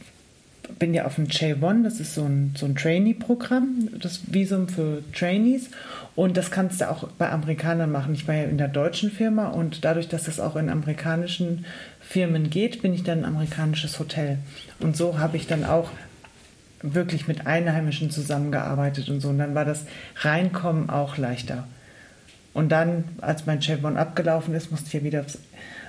bin 0.79 0.93
ja 0.93 1.05
auf 1.05 1.15
dem 1.15 1.27
J1, 1.27 1.83
das 1.83 1.99
ist 1.99 2.15
so 2.15 2.23
ein, 2.23 2.53
so 2.57 2.65
ein 2.65 2.75
Trainee-Programm, 2.75 3.89
das 3.99 4.21
Visum 4.27 4.67
für 4.67 5.01
Trainees. 5.13 5.69
Und 6.15 6.35
das 6.35 6.51
kannst 6.51 6.81
du 6.81 6.89
auch 6.89 7.07
bei 7.17 7.29
Amerikanern 7.29 7.91
machen. 7.91 8.13
Ich 8.13 8.27
war 8.27 8.35
ja 8.35 8.43
in 8.43 8.57
der 8.57 8.67
deutschen 8.67 9.11
Firma 9.11 9.47
und 9.47 9.85
dadurch, 9.85 10.07
dass 10.07 10.23
das 10.23 10.39
auch 10.39 10.55
in 10.55 10.69
amerikanischen 10.69 11.65
Firmen 12.01 12.49
geht, 12.49 12.81
bin 12.81 12.93
ich 12.93 13.03
dann 13.03 13.19
ein 13.19 13.25
amerikanisches 13.25 13.99
Hotel. 13.99 14.39
Und 14.79 14.97
so 14.97 15.19
habe 15.19 15.37
ich 15.37 15.47
dann 15.47 15.63
auch 15.63 15.89
wirklich 16.81 17.27
mit 17.27 17.47
Einheimischen 17.47 18.11
zusammengearbeitet 18.11 19.09
und 19.09 19.19
so. 19.19 19.29
Und 19.29 19.37
dann 19.37 19.55
war 19.55 19.65
das 19.65 19.85
Reinkommen 20.17 20.89
auch 20.89 21.17
leichter. 21.17 21.67
Und 22.53 22.69
dann, 22.69 23.03
als 23.21 23.45
mein 23.45 23.61
Chevron 23.61 23.97
abgelaufen 23.97 24.55
ist, 24.55 24.71
musste 24.71 24.87
ich 24.87 24.93
ja 24.93 25.03
wieder 25.03 25.21
aufs, 25.21 25.37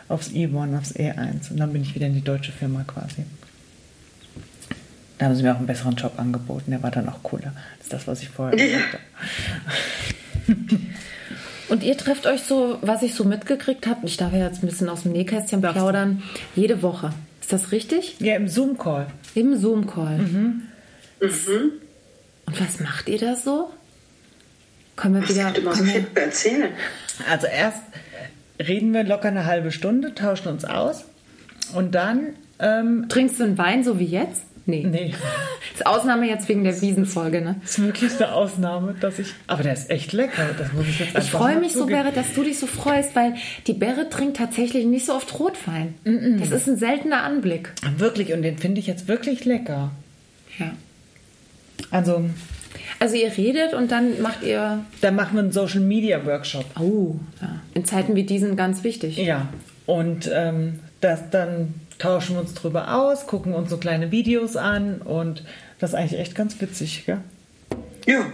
aufs 0.08 0.30
E1, 0.30 0.76
aufs 0.76 0.94
E1. 0.94 1.50
Und 1.50 1.58
dann 1.58 1.72
bin 1.72 1.82
ich 1.82 1.94
wieder 1.94 2.06
in 2.06 2.14
die 2.14 2.24
deutsche 2.24 2.52
Firma 2.52 2.84
quasi. 2.86 3.24
Da 5.18 5.26
haben 5.26 5.34
sie 5.34 5.42
mir 5.42 5.52
auch 5.52 5.58
einen 5.58 5.66
besseren 5.66 5.96
Job 5.96 6.12
angeboten. 6.16 6.70
Der 6.70 6.82
war 6.82 6.90
dann 6.90 7.08
auch 7.08 7.22
cooler 7.22 7.52
als 7.78 7.88
das, 7.88 8.06
was 8.06 8.22
ich 8.22 8.28
vorher 8.28 8.56
gemacht 8.56 8.98
habe. 10.46 10.56
Und 11.68 11.82
ihr 11.82 11.96
trefft 11.98 12.26
euch 12.26 12.42
so, 12.42 12.78
was 12.80 13.02
ich 13.02 13.14
so 13.14 13.24
mitgekriegt 13.24 13.86
habe, 13.86 14.06
ich 14.06 14.16
darf 14.16 14.32
ja 14.32 14.46
jetzt 14.46 14.62
ein 14.62 14.66
bisschen 14.66 14.88
aus 14.88 15.02
dem 15.02 15.12
Nähkästchen 15.12 15.60
plaudern, 15.60 16.22
jede 16.56 16.82
Woche. 16.82 17.12
Ist 17.42 17.52
das 17.52 17.72
richtig? 17.72 18.16
Ja, 18.20 18.36
im 18.36 18.48
Zoom-Call. 18.48 19.08
Im 19.34 19.56
Zoom-Call. 19.56 20.18
Mhm. 20.18 20.62
Mhm. 21.20 21.72
Und 22.46 22.60
was 22.60 22.80
macht 22.80 23.08
ihr 23.08 23.18
da 23.18 23.36
so? 23.36 23.70
Können 24.96 25.20
wir 25.20 25.28
wieder. 25.28 25.50
Du 25.50 25.60
musst 25.62 25.82
viel 25.82 26.06
erzählen. 26.14 26.70
Also 27.30 27.46
erst 27.46 27.82
reden 28.58 28.92
wir 28.92 29.04
locker 29.04 29.28
eine 29.28 29.44
halbe 29.44 29.70
Stunde, 29.70 30.14
tauschen 30.14 30.48
uns 30.48 30.64
aus 30.64 31.04
und 31.74 31.94
dann. 31.94 32.34
Ähm, 32.58 33.08
Trinkst 33.08 33.38
du 33.38 33.44
einen 33.44 33.58
Wein 33.58 33.84
so 33.84 33.98
wie 34.00 34.06
jetzt? 34.06 34.42
Nee. 34.68 34.84
Nee. 34.84 35.14
Das 35.72 35.74
ist 35.80 35.86
Ausnahme 35.86 36.28
jetzt 36.28 36.46
wegen 36.46 36.62
der 36.62 36.78
Wiesenfolge, 36.82 37.40
ne? 37.40 37.56
Das 37.62 37.78
ist 37.78 37.84
wirklich 37.84 38.16
eine 38.16 38.32
Ausnahme, 38.32 38.94
dass 39.00 39.18
ich. 39.18 39.32
Aber 39.46 39.62
der 39.62 39.72
ist 39.72 39.88
echt 39.90 40.12
lecker. 40.12 40.50
Das 40.58 40.74
muss 40.74 40.86
ich 40.86 41.00
jetzt 41.00 41.16
Ich 41.18 41.30
freue 41.30 41.58
mich 41.58 41.72
so, 41.72 41.86
Berit, 41.86 42.16
dass 42.16 42.34
du 42.34 42.44
dich 42.44 42.58
so 42.58 42.66
freust, 42.66 43.16
weil 43.16 43.34
die 43.66 43.72
Berit 43.72 44.10
trinkt 44.10 44.36
tatsächlich 44.36 44.84
nicht 44.84 45.06
so 45.06 45.14
oft 45.14 45.40
Rotwein. 45.40 45.94
Mm 46.04 46.10
-mm. 46.10 46.38
Das 46.40 46.50
ist 46.50 46.68
ein 46.68 46.76
seltener 46.76 47.22
Anblick. 47.22 47.72
Wirklich, 47.96 48.34
und 48.34 48.42
den 48.42 48.58
finde 48.58 48.78
ich 48.80 48.86
jetzt 48.86 49.08
wirklich 49.08 49.46
lecker. 49.46 49.90
Ja. 50.58 50.72
Also. 51.90 52.26
Also 53.00 53.16
ihr 53.16 53.34
redet 53.34 53.72
und 53.72 53.90
dann 53.90 54.20
macht 54.20 54.42
ihr. 54.42 54.84
Dann 55.00 55.16
machen 55.16 55.34
wir 55.34 55.40
einen 55.40 55.52
Social 55.52 55.80
Media 55.80 56.26
Workshop. 56.26 56.66
Oh, 56.78 57.16
ja. 57.40 57.60
In 57.72 57.86
Zeiten 57.86 58.14
wie 58.16 58.24
diesen 58.24 58.54
ganz 58.54 58.84
wichtig. 58.84 59.16
Ja. 59.16 59.48
Und 59.86 60.30
ähm, 60.30 60.80
das, 61.00 61.30
dann 61.30 61.72
tauschen 61.98 62.36
wir 62.36 62.40
uns 62.40 62.54
drüber 62.54 62.94
aus, 62.94 63.26
gucken 63.26 63.54
uns 63.54 63.70
so 63.70 63.76
kleine 63.76 64.10
Videos 64.10 64.56
an 64.56 65.00
und 65.02 65.44
das 65.78 65.90
ist 65.90 65.96
eigentlich 65.96 66.20
echt 66.20 66.34
ganz 66.34 66.60
witzig, 66.60 67.04
gell? 67.06 67.20
Ja. 68.06 68.26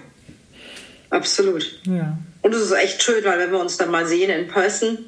Absolut. 1.11 1.81
Ja. 1.87 2.19
Und 2.43 2.55
es 2.55 2.63
ist 2.63 2.73
echt 2.73 3.03
schön, 3.03 3.25
weil 3.25 3.39
wenn 3.39 3.53
wir 3.53 3.61
uns 3.61 3.77
dann 3.77 3.91
mal 3.91 4.07
sehen 4.07 4.31
in 4.31 4.49
Person, 4.49 4.99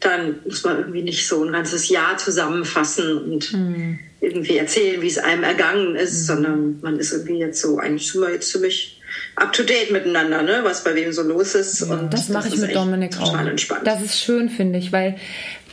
dann 0.00 0.40
muss 0.44 0.64
man 0.64 0.78
irgendwie 0.78 1.02
nicht 1.02 1.26
so 1.26 1.44
ein 1.44 1.52
ganzes 1.52 1.88
Jahr 1.88 2.16
zusammenfassen 2.16 3.18
und 3.18 3.52
mhm 3.52 3.98
irgendwie 4.24 4.56
erzählen, 4.56 5.00
wie 5.02 5.06
es 5.06 5.18
einem 5.18 5.44
ergangen 5.44 5.96
ist, 5.96 6.22
mhm. 6.22 6.24
sondern 6.24 6.78
man 6.82 6.98
ist 6.98 7.12
irgendwie 7.12 7.38
jetzt 7.38 7.60
so 7.60 7.78
eigentlich 7.78 8.10
sind 8.10 8.22
wir 8.22 8.32
jetzt 8.32 8.50
ziemlich 8.50 8.93
up 9.36 9.52
to 9.52 9.62
date 9.62 9.90
miteinander, 9.90 10.42
ne? 10.42 10.60
was 10.62 10.84
bei 10.84 10.94
wem 10.94 11.12
so 11.12 11.22
los 11.22 11.54
ist. 11.54 11.80
Ja, 11.80 11.94
und 11.94 12.12
das, 12.12 12.26
das 12.26 12.28
mache 12.28 12.48
ich 12.48 12.56
mit 12.56 12.74
Dominik 12.74 13.20
auch. 13.20 13.38
Entspannt. 13.38 13.86
Das 13.86 14.00
ist 14.00 14.18
schön, 14.18 14.48
finde 14.48 14.78
ich, 14.78 14.92
weil 14.92 15.16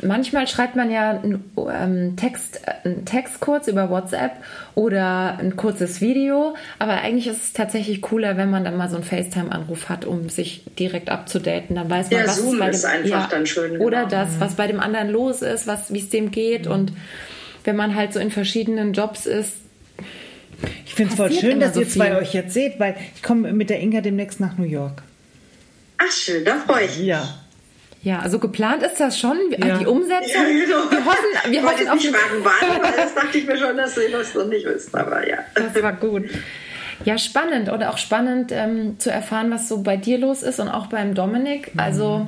manchmal 0.02 0.48
schreibt 0.48 0.76
man 0.76 0.92
ja 0.92 1.12
einen 1.12 1.44
ähm, 1.58 2.16
Text, 2.16 2.62
einen 2.84 3.06
Text 3.06 3.40
kurz 3.40 3.68
über 3.68 3.90
WhatsApp 3.90 4.32
oder 4.74 5.38
ein 5.40 5.56
kurzes 5.56 6.02
Video, 6.02 6.56
aber 6.80 7.02
eigentlich 7.02 7.28
ist 7.28 7.44
es 7.44 7.54
tatsächlich 7.54 8.02
cooler, 8.02 8.38
wenn 8.38 8.50
man 8.50 8.64
dann 8.64 8.78
mal 8.78 8.90
so 8.90 8.96
einen 8.96 9.04
FaceTime-Anruf 9.04 9.90
hat, 9.90 10.06
um 10.06 10.30
sich 10.30 10.64
direkt 10.80 11.10
abzudaten. 11.10 11.76
Dann 11.76 11.90
weiß 11.90 12.10
man, 12.10 12.20
ja, 12.22 12.28
was 12.28 12.38
Zoom 12.38 12.60
bei 12.60 12.66
dem, 12.66 12.74
ist 12.74 12.86
einfach 12.86 13.10
ja, 13.10 13.28
dann 13.30 13.46
schön. 13.46 13.80
Oder 13.80 14.06
genau. 14.06 14.10
das, 14.10 14.40
was 14.40 14.56
bei 14.56 14.68
dem 14.68 14.80
anderen 14.80 15.10
los 15.10 15.42
ist, 15.42 15.68
was, 15.68 15.94
wie 15.94 16.00
es 16.00 16.10
dem 16.10 16.32
geht 16.32 16.66
mhm. 16.66 16.72
und 16.72 16.94
wenn 17.64 17.76
man 17.76 17.96
halt 17.96 18.14
so 18.14 18.20
in 18.20 18.32
verschiedenen 18.32 18.94
Jobs 18.94 19.26
ist. 19.26 19.58
Ich 20.86 20.94
finde 20.96 21.12
es 21.12 21.18
voll 21.18 21.32
schön, 21.32 21.60
dass 21.60 21.74
so 21.74 21.82
ihr 21.82 21.90
zwei 21.90 22.18
euch 22.18 22.34
jetzt 22.34 22.54
seht, 22.54 22.80
weil 22.80 22.96
ich 23.16 23.24
komme 23.24 23.54
mit 23.54 23.70
der 23.70 23.80
Inga 23.80 24.02
demnächst 24.02 24.40
nach 24.40 24.58
New 24.58 24.66
York. 24.66 25.04
Ach 25.98 26.12
schön, 26.12 26.44
da 26.44 26.58
freue 26.58 26.86
ich 26.86 26.98
mich. 26.98 27.08
Ja. 27.08 27.28
Ja, 28.04 28.20
also 28.20 28.40
geplant 28.40 28.82
ist 28.82 29.00
das 29.00 29.20
schon, 29.20 29.38
ja. 29.52 29.78
die 29.78 29.86
Umsetzung. 29.86 30.42
Ja, 30.42 30.66
genau. 30.66 30.90
Wir 30.90 31.06
hoffen, 31.06 31.52
wir 31.52 31.64
hoffen 31.64 31.88
auf 31.88 31.96
nicht 31.96 32.10
fragen, 32.10 32.44
wann, 32.44 32.84
weil 32.84 32.94
das 32.98 33.14
dachte 33.14 33.38
ich 33.38 33.46
mir 33.46 33.58
schon, 33.58 33.78
dass 33.78 33.94
du 33.94 34.02
das 34.10 34.34
noch 34.34 34.48
nicht 34.48 34.66
wisst, 34.66 34.96
aber 34.96 35.28
ja. 35.28 35.38
Das 35.54 35.84
war 35.84 35.94
gut. 35.94 36.24
Ja, 37.06 37.20
spannend 37.20 37.72
oder 37.72 37.92
auch 37.92 38.00
spannend 38.00 38.52
ähm, 38.52 39.00
zu 39.00 39.12
erfahren, 39.12 39.52
was 39.52 39.68
so 39.68 39.84
bei 39.84 39.98
dir 39.98 40.18
los 40.18 40.42
ist 40.42 40.60
und 40.60 40.68
auch 40.68 40.88
beim 40.88 41.14
Dominik. 41.14 41.72
Also 41.78 42.28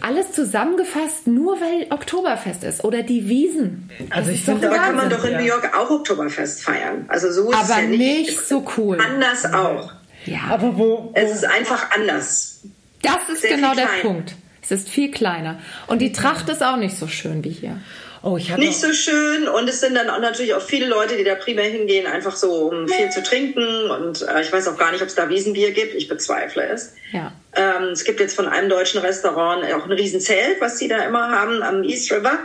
alles 0.00 0.32
zusammengefasst, 0.32 1.26
nur 1.26 1.60
weil 1.60 1.86
Oktoberfest 1.90 2.62
ist 2.62 2.84
oder 2.84 3.02
die 3.02 3.28
Wiesen. 3.28 3.90
Also 4.10 4.30
ich 4.30 4.44
finde, 4.44 4.68
aber 4.68 4.76
kann 4.76 4.96
man 4.96 5.10
doch 5.10 5.24
in 5.24 5.32
ja. 5.32 5.40
New 5.40 5.46
York 5.46 5.76
auch 5.76 5.90
Oktoberfest 5.90 6.62
feiern. 6.62 7.06
Also 7.08 7.32
so 7.32 7.50
ist 7.50 7.56
aber 7.56 7.64
es 7.64 7.68
ja 7.68 7.82
nicht, 7.82 7.98
nicht 7.98 8.46
so 8.46 8.64
cool. 8.76 8.98
Anders 9.00 9.52
auch. 9.52 9.92
Ja. 10.26 10.40
Aber 10.50 10.76
wo, 10.76 10.78
wo? 10.78 11.12
Es 11.14 11.32
ist 11.32 11.44
einfach 11.44 11.90
anders. 11.90 12.62
Das 13.02 13.28
ist 13.28 13.42
Sehr 13.42 13.56
genau 13.56 13.74
der 13.74 13.88
Punkt. 14.02 14.34
Es 14.62 14.70
ist 14.70 14.88
viel 14.88 15.10
kleiner. 15.10 15.58
Und 15.88 15.98
die 16.00 16.12
Tracht 16.12 16.48
ist 16.48 16.62
auch 16.62 16.76
nicht 16.76 16.96
so 16.96 17.06
schön 17.06 17.44
wie 17.44 17.50
hier. 17.50 17.78
Oh, 18.24 18.38
ich 18.38 18.56
nicht 18.56 18.80
so 18.80 18.90
schön 18.94 19.46
und 19.48 19.68
es 19.68 19.80
sind 19.80 19.94
dann 19.94 20.08
auch 20.08 20.18
natürlich 20.18 20.54
auch 20.54 20.62
viele 20.62 20.86
Leute, 20.86 21.18
die 21.18 21.24
da 21.24 21.34
primär 21.34 21.66
hingehen, 21.66 22.06
einfach 22.06 22.34
so 22.34 22.70
um 22.70 22.88
viel 22.88 23.10
zu 23.10 23.22
trinken 23.22 23.90
und 23.90 24.22
äh, 24.22 24.40
ich 24.40 24.50
weiß 24.50 24.66
auch 24.68 24.78
gar 24.78 24.92
nicht, 24.92 25.02
ob 25.02 25.08
es 25.08 25.14
da 25.14 25.28
Wiesenbier 25.28 25.72
gibt. 25.72 25.94
Ich 25.94 26.08
bezweifle 26.08 26.66
es. 26.68 26.94
Ja. 27.12 27.32
Ähm, 27.54 27.88
es 27.92 28.02
gibt 28.02 28.20
jetzt 28.20 28.34
von 28.34 28.48
einem 28.48 28.70
deutschen 28.70 29.02
Restaurant 29.02 29.62
auch 29.74 29.84
ein 29.84 29.92
Riesenzelt, 29.92 30.58
was 30.58 30.78
sie 30.78 30.88
da 30.88 31.04
immer 31.04 31.32
haben 31.32 31.62
am 31.62 31.82
East 31.82 32.10
River. 32.10 32.38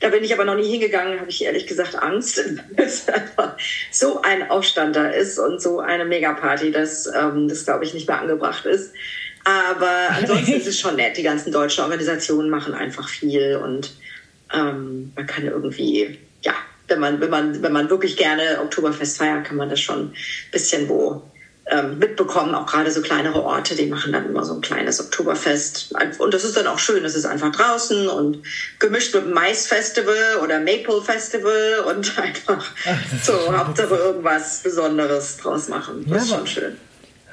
Da 0.00 0.10
bin 0.10 0.22
ich 0.22 0.34
aber 0.34 0.44
noch 0.44 0.56
nie 0.56 0.68
hingegangen, 0.68 1.18
habe 1.18 1.30
ich 1.30 1.42
ehrlich 1.42 1.66
gesagt 1.66 1.96
Angst, 1.96 2.38
einfach 2.76 3.56
so 3.90 4.20
ein 4.20 4.50
Aufstand 4.50 4.94
da 4.94 5.08
ist 5.08 5.38
und 5.38 5.62
so 5.62 5.80
eine 5.80 6.04
Megaparty, 6.04 6.70
dass 6.70 7.06
ähm, 7.06 7.48
das, 7.48 7.64
glaube 7.64 7.86
ich, 7.86 7.94
nicht 7.94 8.06
mehr 8.06 8.20
angebracht 8.20 8.66
ist. 8.66 8.92
Aber 9.44 10.10
ansonsten 10.10 10.52
ist 10.52 10.66
es 10.66 10.78
schon 10.78 10.96
nett. 10.96 11.16
Die 11.16 11.22
ganzen 11.22 11.50
deutschen 11.50 11.82
Organisationen 11.82 12.50
machen 12.50 12.74
einfach 12.74 13.08
viel 13.08 13.56
und 13.56 13.94
ähm, 14.54 15.12
man 15.14 15.26
kann 15.26 15.44
irgendwie, 15.44 16.18
ja, 16.42 16.54
wenn 16.88 17.00
man, 17.00 17.20
wenn 17.20 17.30
man, 17.30 17.62
wenn 17.62 17.72
man 17.72 17.90
wirklich 17.90 18.16
gerne 18.16 18.60
Oktoberfest 18.62 19.18
feiert, 19.18 19.44
kann 19.44 19.56
man 19.56 19.70
das 19.70 19.80
schon 19.80 20.08
ein 20.08 20.14
bisschen 20.52 20.88
wo 20.88 21.22
ähm, 21.66 21.98
mitbekommen. 21.98 22.54
Auch 22.54 22.66
gerade 22.66 22.90
so 22.90 23.00
kleinere 23.00 23.42
Orte, 23.42 23.74
die 23.74 23.86
machen 23.86 24.12
dann 24.12 24.26
immer 24.26 24.44
so 24.44 24.54
ein 24.54 24.60
kleines 24.60 25.00
Oktoberfest. 25.00 25.94
Und 26.18 26.34
das 26.34 26.44
ist 26.44 26.56
dann 26.56 26.66
auch 26.66 26.78
schön. 26.78 27.02
Das 27.02 27.14
ist 27.14 27.24
einfach 27.24 27.52
draußen 27.52 28.08
und 28.08 28.42
gemischt 28.78 29.14
mit 29.14 29.32
Mais-Festival 29.32 30.40
oder 30.42 30.60
Maple 30.60 31.00
Festival 31.02 31.84
und 31.88 32.18
einfach 32.18 32.70
Ach, 32.86 32.98
so 33.22 33.56
Hauptsache 33.56 33.94
irgendwas 33.94 34.58
Besonderes 34.62 35.38
draus 35.38 35.68
machen. 35.68 36.04
Das 36.06 36.28
ja, 36.28 36.36
ist 36.36 36.38
schon 36.38 36.46
schön. 36.46 36.76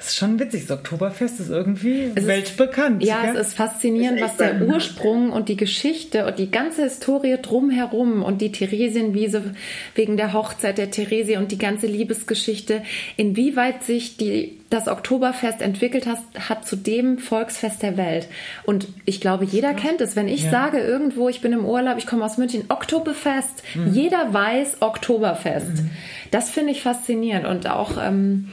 Das 0.02 0.10
ist 0.10 0.18
schon 0.18 0.40
witzig. 0.40 0.66
Das 0.66 0.78
Oktoberfest 0.78 1.38
ist 1.38 1.50
irgendwie 1.50 2.10
es 2.12 2.26
weltbekannt. 2.26 3.04
Ist, 3.04 3.08
ja, 3.08 3.22
gell? 3.22 3.36
es 3.36 3.46
ist 3.46 3.54
faszinierend, 3.54 4.18
ist 4.18 4.24
was 4.24 4.36
der 4.36 4.62
Ursprung 4.62 5.30
und 5.30 5.48
die 5.48 5.56
Geschichte 5.56 6.26
und 6.26 6.40
die 6.40 6.50
ganze 6.50 6.82
Historie 6.82 7.36
drumherum 7.40 8.24
und 8.24 8.40
die 8.40 8.50
Theresienwiese 8.50 9.54
wegen 9.94 10.16
der 10.16 10.32
Hochzeit 10.32 10.78
der 10.78 10.90
Theresie 10.90 11.36
und 11.36 11.52
die 11.52 11.58
ganze 11.58 11.86
Liebesgeschichte, 11.86 12.82
inwieweit 13.16 13.84
sich 13.84 14.16
die, 14.16 14.58
das 14.70 14.88
Oktoberfest 14.88 15.62
entwickelt 15.62 16.06
hat, 16.06 16.18
hat 16.48 16.66
zu 16.66 16.74
dem 16.74 17.18
Volksfest 17.18 17.84
der 17.84 17.96
Welt. 17.96 18.26
Und 18.64 18.88
ich 19.04 19.20
glaube, 19.20 19.44
jeder 19.44 19.70
ja. 19.70 19.74
kennt 19.74 20.00
es. 20.00 20.16
Wenn 20.16 20.26
ich 20.26 20.42
ja. 20.42 20.50
sage 20.50 20.78
irgendwo, 20.78 21.28
ich 21.28 21.42
bin 21.42 21.52
im 21.52 21.64
Urlaub, 21.64 21.96
ich 21.98 22.08
komme 22.08 22.24
aus 22.24 22.38
München, 22.38 22.64
Oktoberfest, 22.70 23.62
mhm. 23.76 23.92
jeder 23.92 24.34
weiß 24.34 24.78
Oktoberfest. 24.82 25.76
Mhm. 25.76 25.90
Das 26.32 26.50
finde 26.50 26.72
ich 26.72 26.82
faszinierend 26.82 27.46
und 27.46 27.68
auch 27.68 28.04
ähm, 28.04 28.48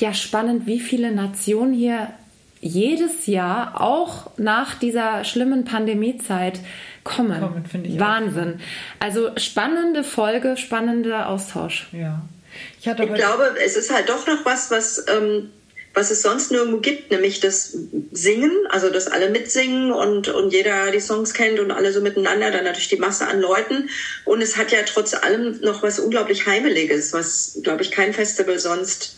ja 0.00 0.14
spannend, 0.14 0.66
wie 0.66 0.80
viele 0.80 1.12
Nationen 1.12 1.72
hier 1.72 2.08
jedes 2.60 3.26
Jahr 3.26 3.80
auch 3.80 4.30
nach 4.36 4.74
dieser 4.74 5.24
schlimmen 5.24 5.64
Pandemiezeit 5.64 6.60
kommen. 7.04 7.40
kommen 7.40 7.84
ich 7.84 7.98
Wahnsinn. 7.98 8.54
Auch. 8.58 9.04
Also 9.04 9.30
spannende 9.36 10.04
Folge, 10.04 10.56
spannender 10.56 11.28
Austausch. 11.28 11.88
Ja. 11.92 12.22
Ich, 12.80 12.86
ich 12.86 13.14
glaube, 13.14 13.54
es 13.64 13.76
ist 13.76 13.92
halt 13.92 14.08
doch 14.08 14.26
noch 14.26 14.44
was, 14.44 14.70
was, 14.70 15.04
ähm, 15.08 15.50
was 15.94 16.10
es 16.10 16.22
sonst 16.22 16.50
nirgendwo 16.50 16.78
gibt, 16.80 17.10
nämlich 17.10 17.40
das 17.40 17.76
Singen, 18.10 18.50
also 18.70 18.90
dass 18.90 19.06
alle 19.06 19.30
mitsingen 19.30 19.92
und, 19.92 20.28
und 20.28 20.52
jeder 20.52 20.90
die 20.90 21.00
Songs 21.00 21.34
kennt 21.34 21.60
und 21.60 21.70
alle 21.70 21.92
so 21.92 22.00
miteinander, 22.00 22.50
dann 22.50 22.64
natürlich 22.64 22.88
die 22.88 22.96
Masse 22.96 23.28
an 23.28 23.40
Leuten. 23.40 23.88
Und 24.24 24.42
es 24.42 24.56
hat 24.56 24.72
ja 24.72 24.80
trotz 24.84 25.14
allem 25.14 25.60
noch 25.60 25.82
was 25.82 26.00
unglaublich 26.00 26.46
Heimeliges, 26.46 27.12
was, 27.12 27.60
glaube 27.62 27.82
ich, 27.82 27.90
kein 27.92 28.12
Festival 28.12 28.58
sonst 28.58 29.17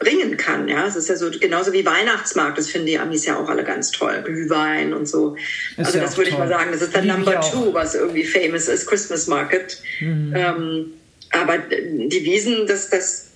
bringen 0.00 0.36
kann. 0.36 0.66
Ja, 0.66 0.86
es 0.86 0.96
ist 0.96 1.08
ja 1.08 1.14
so 1.14 1.30
genauso 1.30 1.72
wie 1.72 1.84
Weihnachtsmarkt. 1.86 2.58
Das 2.58 2.68
finden 2.68 2.88
die 2.88 2.98
Amis 2.98 3.26
ja 3.26 3.38
auch 3.38 3.48
alle 3.48 3.62
ganz 3.62 3.92
toll. 3.92 4.22
Glühwein 4.24 4.92
und 4.92 5.06
so. 5.06 5.36
Ist 5.76 5.86
also 5.86 5.98
ja 5.98 6.04
das 6.04 6.16
würde 6.16 6.30
ich 6.30 6.38
mal 6.38 6.48
sagen. 6.48 6.72
Das 6.72 6.82
ist 6.82 6.96
dann 6.96 7.06
Number 7.06 7.40
Two, 7.40 7.72
was 7.72 7.94
irgendwie 7.94 8.24
famous 8.24 8.66
ist. 8.66 8.86
Christmas 8.86 9.28
Market. 9.28 9.80
Mhm. 10.00 10.34
Ähm, 10.34 10.86
aber 11.30 11.58
die 11.58 12.24
Wiesen, 12.24 12.66
das, 12.66 12.90
das, 12.90 13.28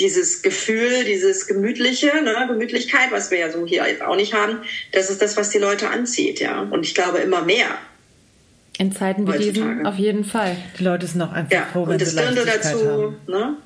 dieses 0.00 0.42
Gefühl, 0.42 1.04
dieses 1.04 1.46
gemütliche, 1.46 2.10
ne, 2.22 2.46
Gemütlichkeit, 2.48 3.12
was 3.12 3.30
wir 3.30 3.38
ja 3.38 3.50
so 3.50 3.64
hier 3.64 3.84
auch 4.06 4.16
nicht 4.16 4.34
haben, 4.34 4.58
das 4.92 5.10
ist 5.10 5.22
das, 5.22 5.36
was 5.36 5.50
die 5.50 5.58
Leute 5.58 5.88
anzieht, 5.88 6.40
ja. 6.40 6.62
Und 6.62 6.84
ich 6.84 6.94
glaube 6.94 7.18
immer 7.18 7.42
mehr. 7.44 7.68
In 8.78 8.92
Zeiten 8.92 9.32
wie 9.32 9.38
diesen 9.38 9.86
auf 9.86 9.96
jeden 9.96 10.24
Fall. 10.24 10.56
Die 10.78 10.84
Leute 10.84 11.06
sind 11.06 11.22
auch 11.22 11.32
einfach 11.32 11.52
ja, 11.52 11.66
froh, 11.70 11.86
wenn 11.86 11.94
und 11.94 12.02
das 12.02 12.14
Dirndl 12.14 12.44
dazu, 12.44 12.90
haben. 12.90 13.16
ne? 13.26 13.56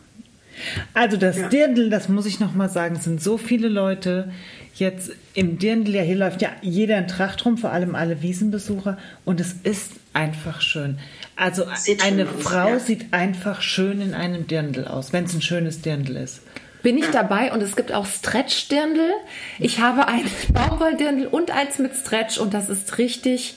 Also 0.92 1.16
das 1.16 1.36
ja. 1.36 1.48
Dirndl, 1.48 1.90
das 1.90 2.08
muss 2.08 2.26
ich 2.26 2.40
noch 2.40 2.54
mal 2.54 2.68
sagen, 2.68 2.96
sind 2.96 3.22
so 3.22 3.38
viele 3.38 3.68
Leute 3.68 4.32
jetzt 4.74 5.12
im 5.34 5.58
Dirndl. 5.58 5.94
Ja, 5.94 6.02
hier 6.02 6.16
läuft 6.16 6.42
ja 6.42 6.50
jeder 6.62 6.98
in 6.98 7.08
Tracht 7.08 7.44
rum, 7.44 7.58
vor 7.58 7.72
allem 7.72 7.94
alle 7.94 8.22
Wiesenbesucher. 8.22 8.98
Und 9.24 9.40
es 9.40 9.54
ist 9.62 9.92
einfach 10.12 10.60
schön. 10.60 10.98
Also 11.36 11.64
sieht 11.76 12.04
eine 12.04 12.26
Frau 12.26 12.64
aus, 12.64 12.70
ja. 12.70 12.78
sieht 12.80 13.12
einfach 13.12 13.62
schön 13.62 14.00
in 14.00 14.14
einem 14.14 14.46
Dirndl 14.46 14.86
aus, 14.86 15.12
wenn 15.12 15.24
es 15.24 15.34
ein 15.34 15.42
schönes 15.42 15.80
Dirndl 15.80 16.16
ist. 16.16 16.42
Bin 16.82 16.98
ich 16.98 17.06
dabei 17.06 17.50
und 17.50 17.62
es 17.62 17.76
gibt 17.76 17.92
auch 17.92 18.04
Stretch-Dirndl. 18.04 19.10
Ich 19.58 19.80
habe 19.80 20.06
ein 20.06 20.24
Baumwolldirndl 20.52 21.26
und 21.26 21.50
eins 21.50 21.78
mit 21.78 21.94
Stretch 21.94 22.38
und 22.38 22.52
das 22.52 22.68
ist 22.68 22.98
richtig 22.98 23.56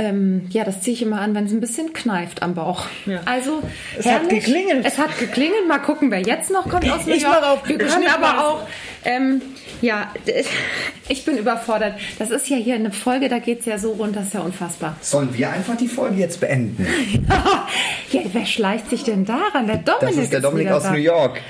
ähm, 0.00 0.46
ja, 0.48 0.64
das 0.64 0.80
ziehe 0.80 0.94
ich 0.94 1.02
immer 1.02 1.20
an, 1.20 1.34
wenn 1.34 1.44
es 1.44 1.52
ein 1.52 1.60
bisschen 1.60 1.92
kneift 1.92 2.42
am 2.42 2.54
Bauch. 2.54 2.86
Ja. 3.04 3.20
Also 3.26 3.62
es 3.98 4.06
herrlich. 4.06 4.22
hat 4.22 4.30
geklingelt. 4.30 4.86
Es 4.86 4.96
hat 4.96 5.18
geklingelt. 5.18 5.68
Mal 5.68 5.78
gucken, 5.78 6.10
wer 6.10 6.20
jetzt 6.22 6.50
noch 6.50 6.66
kommt 6.70 6.90
aus 6.90 7.04
New 7.04 7.14
York. 7.14 7.18
Ich 7.18 7.26
auf, 7.26 7.68
Wir 7.68 7.76
können 7.76 8.06
aber 8.08 8.46
auch. 8.46 8.66
Ähm, 9.04 9.42
ja, 9.82 10.10
ich 11.08 11.24
bin 11.26 11.36
überfordert. 11.36 12.00
Das 12.18 12.30
ist 12.30 12.48
ja 12.48 12.56
hier 12.56 12.76
eine 12.76 12.92
Folge, 12.92 13.28
da 13.28 13.40
geht 13.40 13.60
es 13.60 13.66
ja 13.66 13.76
so 13.76 13.92
rund, 13.92 14.16
das 14.16 14.28
ist 14.28 14.34
ja 14.34 14.40
unfassbar. 14.40 14.96
Sollen 15.02 15.36
wir 15.36 15.50
einfach 15.50 15.76
die 15.76 15.88
Folge 15.88 16.16
jetzt 16.16 16.40
beenden? 16.40 16.86
ja, 18.10 18.20
wer 18.32 18.46
schleicht 18.46 18.88
sich 18.88 19.04
denn 19.04 19.26
daran? 19.26 19.66
Der 19.66 19.76
Dominik. 19.76 20.00
Das 20.00 20.16
ist 20.16 20.32
der 20.32 20.40
Dominik 20.40 20.70
aus 20.70 20.84
da. 20.84 20.92
New 20.92 20.98
York. 20.98 21.42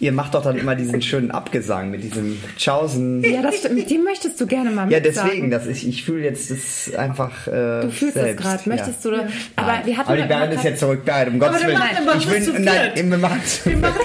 Ihr 0.00 0.12
macht 0.12 0.34
doch 0.34 0.42
dann 0.42 0.56
immer 0.56 0.74
diesen 0.74 1.02
schönen 1.02 1.30
Abgesang 1.30 1.90
mit 1.90 2.02
diesem 2.02 2.38
Tschaußen. 2.56 3.22
Ja, 3.22 3.42
das. 3.42 3.70
Mit 3.70 3.90
dem 3.90 4.02
möchtest 4.02 4.40
du 4.40 4.46
gerne 4.46 4.70
mal. 4.70 4.90
Ja, 4.90 4.98
deswegen. 4.98 5.50
Das 5.50 5.66
ich, 5.66 5.86
ich 5.86 6.04
fühle 6.04 6.24
jetzt 6.24 6.50
das 6.50 6.94
einfach 6.94 7.46
äh, 7.46 7.82
Du 7.82 7.90
fühlst 7.90 8.14
selbst. 8.14 8.40
es 8.40 8.42
gerade. 8.42 8.68
Möchtest 8.70 9.04
ja. 9.04 9.10
du... 9.10 9.28
Aber 9.56 9.84
wir 9.84 9.96
hatten... 9.98 10.08
Aber 10.08 10.16
die 10.22 10.26
Band 10.26 10.54
ist 10.54 10.64
jetzt 10.64 10.80
zurück. 10.80 11.02
Nein, 11.04 11.28
um 11.28 11.38
Gottes 11.38 11.66
Willen. 11.66 11.78
Ich 12.16 12.30
will... 12.30 12.60
Nein, 12.60 13.10
wir 13.10 13.18
machen 13.18 13.40
es 13.44 13.62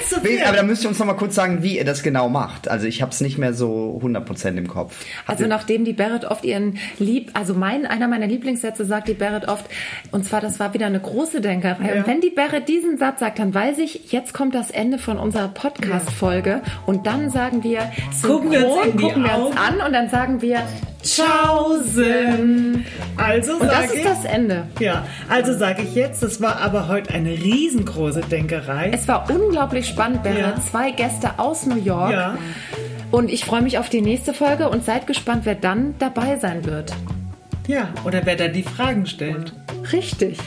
zu 0.09 0.19
viel. 0.19 0.43
Aber 0.43 0.57
da 0.57 0.63
müsst 0.63 0.83
ihr 0.83 0.89
uns 0.89 0.99
noch 0.99 1.05
mal 1.05 1.13
kurz 1.13 1.33
sagen, 1.33 1.63
wie 1.63 1.77
ihr 1.77 1.85
das 1.85 2.03
genau 2.03 2.27
macht. 2.27 2.67
Also 2.67 2.87
ich 2.87 3.01
habe 3.01 3.13
es 3.13 3.21
nicht 3.21 3.37
mehr 3.37 3.53
so 3.53 3.97
100% 4.03 4.57
im 4.57 4.67
Kopf. 4.67 4.97
Also 5.27 5.47
nachdem 5.47 5.85
die 5.85 5.93
Barrett 5.93 6.25
oft 6.25 6.43
ihren 6.43 6.77
Lieb... 6.99 7.31
Also 7.33 7.53
mein, 7.53 7.85
einer 7.85 8.09
meiner 8.09 8.27
Lieblingssätze 8.27 8.83
sagt 8.83 9.07
die 9.07 9.13
Barrett 9.13 9.47
oft, 9.47 9.65
und 10.11 10.25
zwar, 10.25 10.41
das 10.41 10.59
war 10.59 10.73
wieder 10.73 10.87
eine 10.87 10.99
große 10.99 11.39
Denkerei. 11.39 11.93
Ja. 11.93 12.01
Und 12.01 12.07
wenn 12.07 12.19
die 12.19 12.31
Barrett 12.31 12.67
diesen 12.67 12.97
Satz 12.97 13.21
sagt, 13.21 13.39
dann 13.39 13.53
weiß 13.53 13.77
ich, 13.77 14.11
jetzt 14.11 14.33
kommt 14.33 14.55
das 14.55 14.71
Ende 14.71 14.97
von 14.97 15.17
unserer 15.17 15.47
Podcast 15.47 15.84
Podcast-Folge 15.85 16.61
und 16.85 17.07
dann 17.07 17.29
sagen 17.29 17.63
wir, 17.63 17.91
gucken 18.21 18.51
wir 18.51 18.67
uns, 18.67 19.01
gucken 19.01 19.23
wir 19.23 19.37
uns 19.37 19.55
an 19.57 19.79
und 19.85 19.93
dann 19.93 20.09
sagen 20.09 20.41
wir 20.41 20.61
Tschaußen. 21.03 22.83
Also 23.15 23.53
und 23.53 23.67
das 23.67 23.91
ist 23.91 24.05
das 24.05 24.25
Ende. 24.25 24.67
Ja, 24.79 25.05
also 25.29 25.55
sage 25.55 25.83
ich 25.83 25.93
jetzt, 25.93 26.23
das 26.23 26.41
war 26.41 26.59
aber 26.61 26.87
heute 26.87 27.13
eine 27.13 27.29
riesengroße 27.29 28.21
Denkerei. 28.21 28.89
Es 28.91 29.07
war 29.07 29.29
unglaublich 29.29 29.87
spannend, 29.87 30.23
Bäre. 30.23 30.39
Ja. 30.39 30.55
Zwei 30.61 30.89
Gäste 30.91 31.37
aus 31.37 31.67
New 31.67 31.77
York. 31.77 32.11
Ja. 32.11 32.37
Und 33.11 33.31
ich 33.31 33.45
freue 33.45 33.61
mich 33.61 33.77
auf 33.77 33.89
die 33.89 34.01
nächste 34.01 34.33
Folge 34.33 34.69
und 34.69 34.83
seid 34.83 35.05
gespannt, 35.05 35.41
wer 35.45 35.55
dann 35.55 35.93
dabei 35.99 36.37
sein 36.37 36.65
wird. 36.65 36.91
Ja, 37.67 37.89
oder 38.03 38.25
wer 38.25 38.35
da 38.35 38.47
die 38.47 38.63
Fragen 38.63 39.05
stellt. 39.05 39.53
Richtig. 39.91 40.39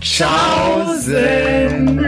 Tschaußen. 0.00 2.04